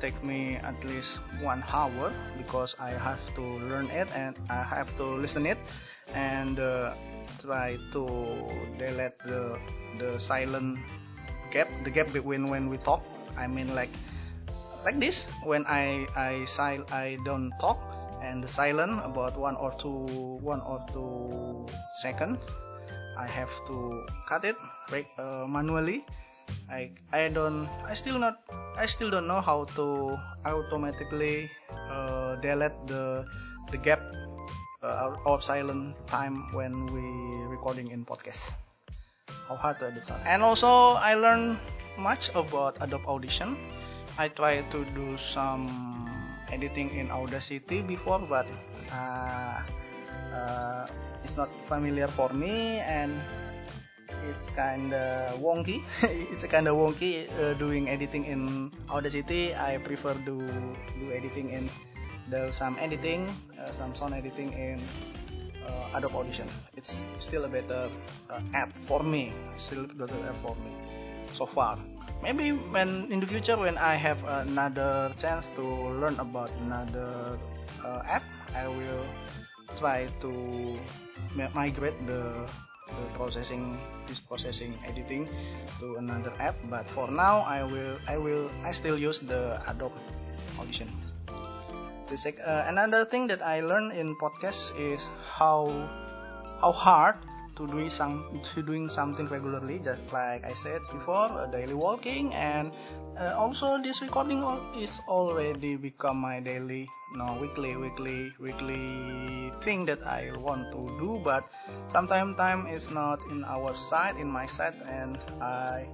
take 0.00 0.18
me 0.22 0.56
at 0.62 0.78
least 0.84 1.18
one 1.42 1.62
hour 1.72 2.12
because 2.38 2.76
I 2.78 2.90
have 2.90 3.18
to 3.34 3.42
learn 3.42 3.90
it 3.90 4.08
and 4.14 4.36
I 4.48 4.62
have 4.62 4.90
to 4.96 5.04
listen 5.04 5.46
it 5.46 5.58
and 6.14 6.58
uh, 6.58 6.94
try 7.42 7.78
to 7.92 8.02
delete 8.78 9.18
the 9.26 9.58
the 9.98 10.18
silent 10.18 10.78
gap 11.50 11.68
the 11.84 11.90
gap 11.90 12.12
between 12.12 12.48
when 12.48 12.68
we 12.70 12.78
talk 12.78 13.02
I 13.36 13.46
mean 13.46 13.74
like 13.74 13.90
like 14.84 14.98
this. 15.00 15.26
When 15.44 15.66
I 15.66 16.06
I 16.16 16.44
sil- 16.48 16.88
I 16.92 17.18
don't 17.24 17.52
talk 17.60 17.78
and 18.22 18.42
the 18.42 18.50
silent 18.50 19.02
about 19.06 19.38
one 19.38 19.54
or 19.56 19.70
two 19.78 20.06
one 20.42 20.60
or 20.62 20.82
two 20.90 21.66
seconds 22.02 22.42
I 23.18 23.26
have 23.30 23.50
to 23.66 24.06
cut 24.30 24.46
it 24.46 24.54
uh, 25.18 25.46
manually. 25.50 26.06
I 26.70 26.94
I 27.10 27.28
don't 27.28 27.66
I 27.82 27.94
still 27.98 28.18
not 28.18 28.42
I 28.78 28.86
still 28.86 29.10
don't 29.10 29.26
know 29.26 29.42
how 29.42 29.66
to 29.74 30.14
automatically 30.46 31.50
uh, 31.90 32.36
delete 32.38 32.76
the 32.86 33.26
the 33.74 33.78
gap 33.78 34.00
uh, 34.82 35.16
of 35.26 35.42
silent 35.42 35.98
time 36.06 36.46
when 36.54 36.86
we 36.94 37.04
recording 37.50 37.90
in 37.90 38.06
podcast. 38.06 38.54
How 39.48 39.56
hard 39.56 39.80
to 39.80 39.88
edit 39.90 40.06
sound. 40.06 40.22
And 40.28 40.44
also 40.44 40.94
I 41.00 41.16
learned 41.18 41.58
much 41.98 42.30
about 42.36 42.78
Adobe 42.80 43.04
Audition 43.08 43.56
I 44.18 44.26
try 44.26 44.66
to 44.74 44.82
do 44.98 45.14
some 45.14 45.70
editing 46.50 46.90
in 46.90 47.06
Audacity 47.06 47.86
before 47.86 48.18
but 48.18 48.50
uh, 48.90 49.62
uh, 50.34 50.86
it's 51.22 51.38
not 51.38 51.46
familiar 51.70 52.10
for 52.10 52.26
me 52.34 52.82
and 52.82 53.14
it's 54.26 54.50
kind 54.58 54.90
of 54.90 55.38
wonky. 55.38 55.86
It's 56.34 56.42
kind 56.50 56.66
of 56.66 56.74
wonky 56.74 57.30
uh, 57.38 57.54
doing 57.62 57.86
editing 57.86 58.26
in 58.26 58.74
Audacity. 58.90 59.54
I 59.54 59.78
prefer 59.78 60.18
do 60.26 60.42
do 60.98 61.14
editing 61.14 61.54
in 61.54 61.70
the 62.26 62.50
some 62.50 62.74
editing 62.82 63.30
uh, 63.54 63.70
some 63.70 63.94
sound 63.94 64.18
editing 64.18 64.50
in 64.58 64.82
uh, 65.62 65.94
Adobe 65.94 66.18
Audition. 66.18 66.50
It's 66.74 66.98
still 67.22 67.46
a 67.46 67.50
better 67.50 67.86
uh, 68.34 68.42
app 68.50 68.74
for 68.82 69.06
me. 69.06 69.30
Still 69.62 69.86
better 69.86 70.18
app 70.26 70.42
for 70.42 70.58
me 70.58 70.74
so 71.30 71.46
far 71.46 71.78
maybe 72.22 72.52
when 72.74 73.10
in 73.12 73.20
the 73.20 73.26
future 73.26 73.56
when 73.56 73.78
I 73.78 73.94
have 73.94 74.22
another 74.26 75.14
chance 75.18 75.50
to 75.56 75.62
learn 75.98 76.18
about 76.18 76.50
another 76.60 77.38
uh, 77.84 78.02
app 78.06 78.24
I 78.54 78.68
will 78.68 79.04
try 79.76 80.08
to 80.20 80.32
migrate 81.54 81.94
the, 82.06 82.48
the 82.88 83.04
processing 83.14 83.76
this 84.06 84.18
processing 84.18 84.74
editing 84.86 85.28
to 85.78 85.96
another 85.96 86.32
app. 86.40 86.56
But 86.70 86.88
for 86.90 87.10
now 87.10 87.44
I 87.44 87.62
will 87.62 87.98
I 88.08 88.16
will 88.16 88.50
I 88.64 88.72
still 88.72 88.98
use 88.98 89.20
the 89.20 89.60
Adobe 89.68 90.00
Audition. 90.58 90.88
The 92.08 92.16
sec, 92.16 92.40
uh, 92.40 92.64
another 92.66 93.04
thing 93.04 93.28
that 93.28 93.44
I 93.44 93.60
learned 93.60 93.92
in 93.92 94.16
podcast 94.16 94.72
is 94.80 95.04
how 95.36 95.68
how 96.64 96.72
hard 96.72 97.20
to 97.58 97.66
doing 97.66 97.90
some 97.90 98.40
to 98.54 98.62
doing 98.62 98.88
something 98.88 99.26
regularly 99.26 99.78
just 99.82 100.12
like 100.12 100.46
I 100.46 100.54
said 100.54 100.80
before 100.92 101.28
uh, 101.34 101.46
daily 101.46 101.74
walking 101.74 102.32
and 102.32 102.72
uh, 103.18 103.34
also 103.36 103.82
this 103.82 104.00
recording 104.00 104.46
is 104.78 105.00
already 105.08 105.76
become 105.76 106.18
my 106.18 106.38
daily 106.38 106.88
no 107.14 107.36
weekly 107.40 107.74
weekly 107.76 108.32
weekly 108.38 109.52
thing 109.60 109.84
that 109.86 110.06
I 110.06 110.30
want 110.38 110.70
to 110.70 110.86
do 111.02 111.20
but 111.24 111.50
sometimes 111.88 112.36
time 112.36 112.66
is 112.68 112.90
not 112.90 113.18
in 113.28 113.44
our 113.44 113.74
side 113.74 114.16
in 114.16 114.30
my 114.30 114.46
side 114.46 114.78
and 114.86 115.18
I 115.42 115.88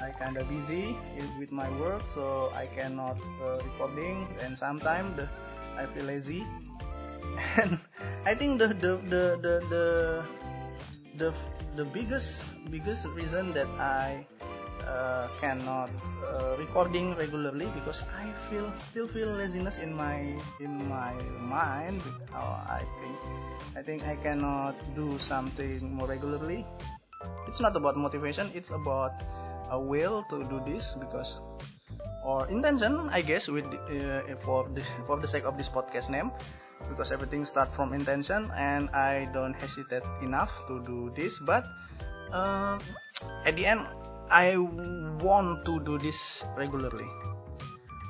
I 0.00 0.10
kind 0.16 0.38
of 0.38 0.48
busy 0.48 0.96
with 1.38 1.52
my 1.52 1.68
work 1.76 2.00
so 2.14 2.52
I 2.56 2.66
cannot 2.66 3.18
uh, 3.42 3.58
recording 3.66 4.26
and 4.40 4.56
sometimes 4.56 5.28
I 5.76 5.86
feel 5.86 6.04
lazy. 6.04 6.44
And 7.56 7.78
I 8.26 8.34
think 8.34 8.58
the 8.58 8.68
the 8.68 8.96
the 9.08 9.24
the, 9.40 9.54
the 9.72 9.84
the 11.18 11.34
the 11.76 11.84
biggest 11.84 12.46
biggest 12.70 13.06
reason 13.16 13.52
that 13.52 13.68
I 13.78 14.26
uh, 14.86 15.28
cannot 15.40 15.90
uh, 16.22 16.56
recording 16.58 17.14
regularly 17.16 17.68
because 17.74 18.02
I 18.14 18.30
feel 18.48 18.72
still 18.78 19.08
feel 19.08 19.28
laziness 19.28 19.78
in 19.78 19.94
my 19.94 20.22
in 20.60 20.76
my 20.88 21.14
mind. 21.40 22.02
Oh, 22.34 22.56
I 22.68 22.82
think 23.00 23.16
I 23.76 23.82
think 23.82 24.06
I 24.06 24.16
cannot 24.16 24.74
do 24.94 25.18
something 25.18 25.94
more 25.94 26.08
regularly. 26.08 26.66
It's 27.46 27.60
not 27.60 27.76
about 27.76 27.96
motivation. 27.96 28.50
It's 28.54 28.70
about 28.70 29.12
a 29.70 29.78
will 29.78 30.24
to 30.30 30.44
do 30.44 30.62
this 30.66 30.94
because 30.98 31.38
or 32.24 32.48
intention 32.48 33.08
I 33.10 33.22
guess 33.22 33.48
with 33.48 33.66
uh, 33.66 34.36
for 34.44 34.68
the 34.72 34.84
for 35.06 35.16
the 35.18 35.26
sake 35.26 35.44
of 35.44 35.56
this 35.56 35.68
podcast 35.68 36.10
name 36.10 36.30
because 36.88 37.12
everything 37.12 37.44
start 37.44 37.72
from 37.72 37.92
intention 37.92 38.50
and 38.56 38.88
I 38.90 39.28
don't 39.32 39.54
hesitate 39.54 40.04
enough 40.22 40.52
to 40.66 40.80
do 40.82 41.12
this 41.16 41.38
but 41.38 41.66
uh, 42.32 42.78
at 43.44 43.56
the 43.56 43.66
end 43.66 43.86
I 44.30 44.54
want 45.18 45.66
to 45.66 45.82
do 45.82 45.98
this 45.98 46.46
regularly. 46.56 47.10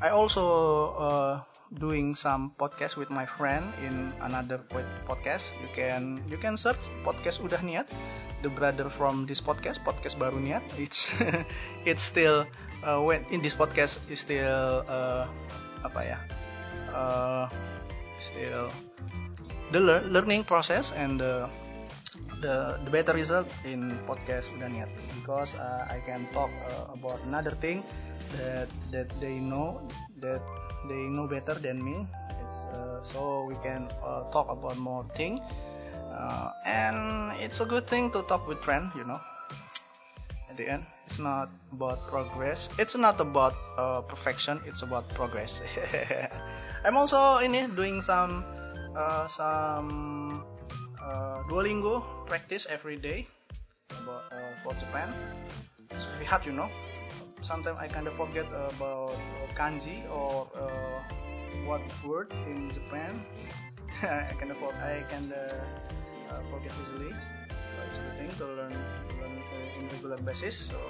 I 0.05 0.13
also 0.13 0.93
uh, 0.97 1.41
doing 1.81 2.15
some 2.15 2.53
podcast 2.61 2.97
with 3.01 3.09
my 3.09 3.25
friend 3.25 3.65
in 3.81 4.13
another 4.21 4.61
podcast. 5.09 5.57
You 5.65 5.69
can 5.73 6.21
you 6.29 6.37
can 6.37 6.61
search 6.61 6.93
podcast 7.09 7.41
udah 7.41 7.65
niat 7.65 7.89
the 8.45 8.53
brother 8.53 8.93
from 8.93 9.25
this 9.25 9.41
podcast 9.41 9.81
podcast 9.81 10.21
baru 10.21 10.37
niat. 10.41 10.65
It's 10.77 11.09
it's 11.89 12.05
still 12.05 12.45
uh, 12.85 13.01
when 13.01 13.25
in 13.33 13.41
this 13.41 13.57
podcast 13.57 13.97
is 14.13 14.21
still 14.21 14.85
uh, 14.85 15.25
apa 15.81 16.01
ya 16.05 16.19
uh, 16.93 17.49
still. 18.21 18.69
The 19.73 19.81
learning 19.81 20.45
process 20.45 20.93
and 20.93 21.21
the 21.21 21.49
the, 22.41 22.81
the 22.85 22.91
better 22.91 23.13
result 23.13 23.47
in 23.65 23.95
podcast 24.09 24.51
udah 24.57 24.69
niat. 24.69 24.91
Because 25.21 25.55
uh, 25.57 25.87
I 25.89 26.01
can 26.05 26.27
talk 26.33 26.51
uh, 26.69 26.97
about 26.97 27.21
another 27.29 27.53
thing 27.53 27.85
that 28.37 28.69
that 28.91 29.09
they 29.21 29.39
know 29.39 29.83
that 30.21 30.43
they 30.89 31.09
know 31.09 31.29
better 31.29 31.55
than 31.55 31.83
me. 31.83 32.07
It's 32.41 32.67
uh, 32.75 33.05
so 33.05 33.45
we 33.47 33.57
can 33.63 33.89
uh, 34.03 34.27
talk 34.33 34.49
about 34.51 34.77
more 34.81 35.05
thing. 35.15 35.39
Uh, 36.11 36.51
and 36.67 37.31
it's 37.39 37.63
a 37.63 37.67
good 37.67 37.87
thing 37.87 38.11
to 38.11 38.23
talk 38.27 38.47
with 38.51 38.59
friend 38.61 38.91
you 38.99 39.05
know. 39.07 39.21
At 40.51 40.59
the 40.59 40.67
end 40.67 40.83
it's 41.07 41.19
not 41.23 41.51
about 41.71 42.03
progress. 42.11 42.69
It's 42.79 42.97
not 42.99 43.21
about 43.23 43.55
uh, 43.79 44.03
perfection. 44.03 44.59
It's 44.67 44.83
about 44.83 45.07
progress 45.15 45.63
I'm 46.85 46.97
also 46.97 47.45
ini 47.45 47.69
doing 47.77 48.01
some 48.01 48.41
uh, 48.97 49.29
some 49.29 50.41
uh, 50.97 51.45
Duolingo 51.49 52.01
practice 52.25 52.65
every 52.73 52.97
day 52.97 53.29
about 54.01 54.25
uh, 54.33 54.53
for 54.65 54.73
Japan. 54.81 55.13
It's 55.93 56.09
very 56.17 56.25
hard, 56.25 56.47
you 56.49 56.57
know. 56.57 56.73
Sometimes 57.45 57.77
I 57.81 57.89
kind 57.89 58.09
of 58.09 58.17
forget 58.17 58.49
about 58.49 59.13
uh, 59.13 59.49
kanji 59.57 60.05
or 60.09 60.49
uh, 60.57 60.97
what 61.69 61.85
word 62.05 62.33
in 62.49 62.73
Japan. 62.73 63.21
I 64.03 64.33
kind 64.41 64.53
of 64.53 64.61
I 64.81 65.05
can 65.13 65.33
uh, 65.37 65.61
uh, 66.33 66.41
forget 66.49 66.73
easily. 66.81 67.13
So 67.53 67.79
it's 67.93 67.99
a 68.01 68.03
good 68.09 68.17
thing 68.25 68.33
to 68.41 68.47
learn, 68.57 68.73
to 68.73 69.15
learn 69.21 69.37
in 69.77 69.85
regular 69.93 70.17
basis. 70.25 70.73
So 70.73 70.81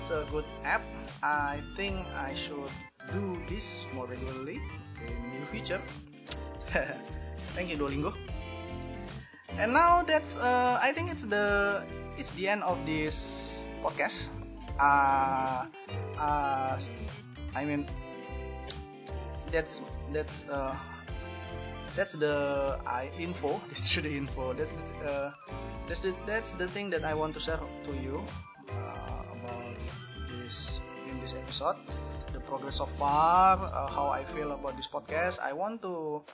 it's 0.00 0.10
a 0.10 0.26
good 0.30 0.44
app. 0.64 0.82
I 1.22 1.60
think 1.76 2.06
I 2.14 2.34
should 2.34 2.70
do 3.12 3.38
this 3.48 3.86
more 3.94 4.06
regularly 4.06 4.60
in 5.06 5.40
the 5.40 5.46
future. 5.46 5.80
Thank 7.56 7.70
you 7.70 7.76
Duolingo. 7.76 8.14
And 9.58 9.72
now 9.72 10.02
that's 10.02 10.36
uh, 10.36 10.78
I 10.80 10.92
think 10.92 11.10
it's 11.10 11.22
the 11.24 11.82
it's 12.16 12.30
the 12.38 12.48
end 12.48 12.62
of 12.62 12.78
this 12.86 13.64
podcast. 13.82 14.28
Uh, 14.78 15.66
uh, 16.18 16.78
I 17.54 17.64
mean 17.64 17.86
that's 19.50 19.80
that's 20.12 20.44
uh, 20.50 20.76
that's 21.96 22.14
the 22.14 22.78
I 22.86 23.10
info. 23.18 23.60
That's 23.72 23.94
the 23.96 24.16
info. 24.16 24.52
That's 24.54 24.72
the, 24.72 25.10
uh, 25.10 25.32
that's 25.86 26.00
the 26.00 26.14
that's 26.26 26.52
the 26.52 26.68
thing 26.68 26.90
that 26.90 27.04
I 27.04 27.14
want 27.14 27.34
to 27.34 27.40
share 27.40 27.58
to 27.58 27.92
you 27.98 28.22
this 30.48 30.80
in 31.04 31.20
this 31.20 31.36
episode 31.36 31.76
the 32.32 32.40
progress 32.40 32.76
so 32.76 32.86
far, 32.86 33.56
uh, 33.60 33.88
how 33.88 34.08
I 34.08 34.24
feel 34.24 34.52
about 34.52 34.76
this 34.76 34.86
podcast. 34.88 35.40
I 35.40 35.52
want 35.52 35.80
to 35.82 36.24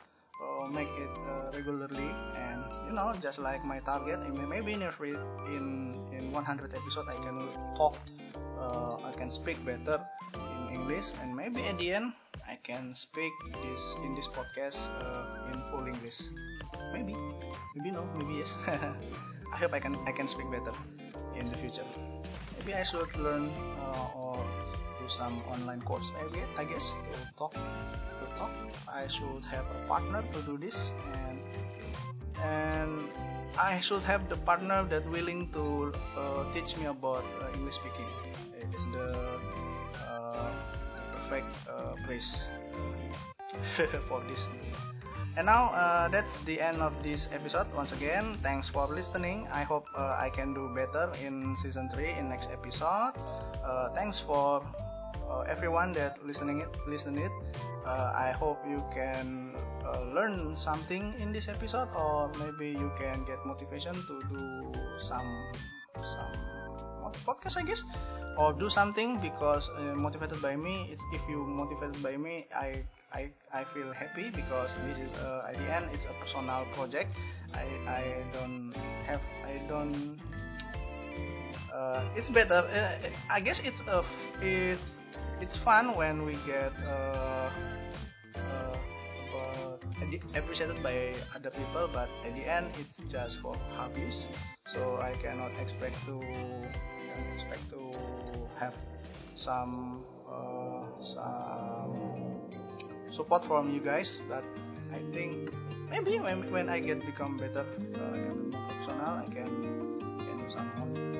uh, 0.43 0.67
make 0.71 0.91
it 0.99 1.11
uh, 1.27 1.51
regularly, 1.55 2.11
and 2.35 2.63
you 2.87 2.93
know, 2.95 3.15
just 3.23 3.39
like 3.39 3.65
my 3.65 3.79
target, 3.81 4.19
maybe 4.35 4.75
in 4.75 4.83
every 4.83 5.15
in 5.55 5.99
in 6.11 6.31
100 6.31 6.75
episode 6.75 7.07
I 7.11 7.19
can 7.23 7.47
talk, 7.75 7.95
uh, 8.59 9.03
I 9.03 9.13
can 9.15 9.31
speak 9.31 9.59
better 9.65 10.03
in 10.35 10.83
English, 10.83 11.15
and 11.23 11.35
maybe 11.35 11.63
at 11.67 11.79
the 11.79 11.95
end 11.95 12.13
I 12.47 12.59
can 12.63 12.95
speak 12.95 13.33
this 13.63 13.83
in 14.03 14.15
this 14.15 14.27
podcast 14.31 14.91
uh, 14.99 15.51
in 15.55 15.59
full 15.71 15.87
English. 15.87 16.31
Maybe, 16.91 17.15
maybe 17.75 17.91
no, 17.91 18.03
maybe 18.19 18.43
yes. 18.43 18.59
I 19.55 19.57
hope 19.57 19.75
I 19.75 19.79
can 19.79 19.95
I 20.07 20.13
can 20.13 20.27
speak 20.27 20.51
better 20.51 20.75
in 21.39 21.47
the 21.47 21.59
future. 21.59 21.87
Maybe 22.65 22.75
I 22.79 22.83
should 22.83 23.15
learn 23.19 23.51
uh, 23.79 24.17
or 24.17 24.39
do 25.01 25.09
some 25.09 25.43
online 25.53 25.83
course 25.83 26.13
I 26.57 26.65
guess 26.65 26.93
to 27.13 27.19
talk 27.37 27.53
to 27.53 28.27
talk. 28.39 28.51
I 28.89 29.07
should 29.09 29.45
have 29.51 29.65
a 29.65 29.89
partner 29.89 30.23
to 30.33 30.43
do 30.43 30.57
this 30.57 30.93
and 31.29 31.39
and 32.43 33.09
I 33.59 33.81
should 33.81 34.03
have 34.03 34.29
the 34.29 34.37
partner 34.37 34.83
that 34.85 35.09
willing 35.11 35.51
to 35.53 35.93
uh, 36.17 36.45
teach 36.53 36.77
me 36.79 36.87
about 36.87 37.25
uh, 37.41 37.53
English 37.55 37.77
speaking. 37.77 38.09
It 38.59 38.75
is 38.75 38.85
the 38.93 39.39
uh, 40.09 40.51
perfect 41.13 41.55
uh, 41.69 41.95
place 42.07 42.45
for 44.09 44.23
this 44.29 44.49
and 45.37 45.47
now 45.47 45.71
uh, 45.75 46.09
that's 46.09 46.39
the 46.47 46.61
end 46.61 46.79
of 46.79 46.95
this 47.03 47.29
episode. 47.33 47.67
Once 47.75 47.93
again, 47.93 48.39
thanks 48.43 48.69
for 48.69 48.87
listening. 48.87 49.49
I 49.53 49.63
hope 49.63 49.87
uh, 49.95 50.17
I 50.19 50.31
can 50.31 50.55
do 50.55 50.71
better 50.75 51.11
in 51.23 51.57
season 51.57 51.89
3 51.91 52.19
in 52.19 52.29
next 52.29 52.51
episode. 52.51 53.15
Uh, 53.65 53.91
thanks 53.95 54.21
for 54.21 54.63
uh, 55.29 55.41
everyone 55.49 55.93
that 55.93 56.19
listening 56.25 56.61
it 56.61 56.71
listen 56.87 57.19
it. 57.19 57.33
Uh, 57.85 58.13
I 58.15 58.31
hope 58.31 58.63
you 58.69 58.83
can 58.95 59.53
uh, 59.85 60.05
learn 60.15 60.57
something 60.57 61.15
in 61.19 61.33
this 61.33 61.49
episode 61.49 61.89
or 61.97 62.31
maybe 62.39 62.71
you 62.71 62.91
can 62.97 63.25
get 63.25 63.45
motivation 63.45 63.93
to 63.93 64.15
do 64.33 64.73
some 64.99 65.29
some 66.01 66.33
podcast 67.27 67.57
I 67.57 67.63
guess 67.63 67.85
or 68.39 68.53
do 68.53 68.69
something 68.69 69.19
because 69.21 69.71
motivated 69.95 70.41
by 70.41 70.57
me. 70.57 70.97
If 71.13 71.23
you 71.29 71.45
motivated 71.45 72.03
by 72.03 72.17
me, 72.17 72.47
I 72.55 72.85
I, 73.15 73.31
I 73.53 73.63
feel 73.63 73.93
happy 73.93 74.31
because 74.31 74.75
this 74.85 74.99
is 74.99 75.13
uh, 75.23 75.47
at 75.49 75.57
the 75.57 75.69
end 75.71 75.87
it's 75.93 76.05
a 76.05 76.15
personal 76.19 76.67
project. 76.75 77.15
I, 77.55 77.63
I 77.87 78.03
don't 78.33 78.75
have 79.07 79.23
I 79.47 79.63
don't 79.69 80.19
uh, 81.73 82.03
it's 82.17 82.29
better 82.29 82.67
uh, 82.67 82.99
I 83.31 83.41
guess 83.41 83.63
it's 83.63 83.81
a 83.87 84.05
it's 84.43 84.99
it's 85.41 85.55
fun 85.55 85.95
when 85.95 86.25
we 86.27 86.35
get 86.45 86.75
uh, 86.83 87.51
uh, 88.37 88.75
appreciated 90.35 90.83
by 90.83 91.15
other 91.35 91.51
people 91.51 91.89
but 91.93 92.09
at 92.27 92.35
the 92.35 92.51
end 92.51 92.67
it's 92.81 92.99
just 93.11 93.39
for 93.39 93.55
hobbies. 93.79 94.27
So 94.67 94.99
I 94.99 95.13
cannot 95.23 95.53
expect 95.63 95.95
to 96.07 96.19
expect 97.35 97.71
to 97.71 97.95
have 98.59 98.75
some 99.35 100.03
uh, 100.27 100.83
some 100.99 102.44
support 103.15 103.45
from 103.45 103.73
you 103.73 103.81
guys 103.81 104.21
but 104.29 104.43
I 104.93 104.99
think 105.15 105.55
maybe 105.91 106.19
when, 106.19 106.43
when 106.51 106.69
I 106.69 106.81
get 106.81 106.99
become 107.07 107.37
better 107.37 107.63
uh, 107.63 108.11
I 108.11 108.19
can 108.19 108.35
be 108.43 108.49
more 108.51 108.67
professional 108.67 109.15
I 109.23 109.27
can 109.31 109.51
can 110.27 110.37
do 110.43 110.49
some 110.51 110.71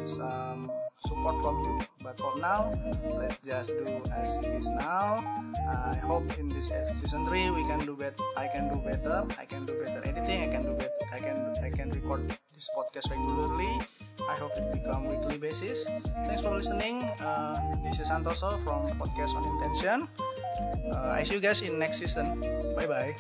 some 0.07 0.71
support 1.07 1.43
from 1.43 1.57
you. 1.63 1.87
But 2.03 2.19
for 2.19 2.37
now 2.39 2.73
let's 3.19 3.39
just 3.39 3.69
do 3.69 3.87
as 4.13 4.37
it 4.37 4.47
is 4.47 4.69
now. 4.69 5.25
I 5.69 5.97
hope 5.97 6.27
in 6.39 6.49
this 6.49 6.69
season 7.01 7.27
3 7.27 7.51
we 7.51 7.63
can 7.65 7.87
do 7.87 7.97
better 7.97 8.23
I 8.37 8.49
can 8.49 8.69
do 8.69 8.77
better 8.83 9.25
I 9.39 9.45
can 9.45 9.65
do 9.65 9.75
better 9.81 10.03
editing 10.05 10.43
I 10.43 10.49
can 10.53 10.63
do 10.65 10.75
better 10.75 10.99
I 11.13 11.19
can 11.19 11.39
I 11.63 11.71
can 11.71 11.91
record 11.91 12.29
this 12.55 12.69
podcast 12.77 13.11
regularly. 13.11 13.73
I 14.29 14.35
hope 14.37 14.53
it 14.57 14.73
become 14.73 15.07
weekly 15.07 15.39
basis. 15.39 15.85
Thanks 16.27 16.43
for 16.43 16.55
listening. 16.55 17.03
Uh, 17.21 17.59
this 17.85 17.99
is 17.99 18.09
Santoso 18.09 18.63
from 18.65 18.87
podcast 18.99 19.35
on 19.35 19.45
intention 19.45 20.09
uh, 20.93 21.17
I 21.19 21.25
see 21.25 21.35
you 21.35 21.41
guys 21.41 21.63
in 21.63 21.79
next 21.79 21.99
season. 21.99 22.41
Bye 22.77 22.87
bye. 22.87 23.15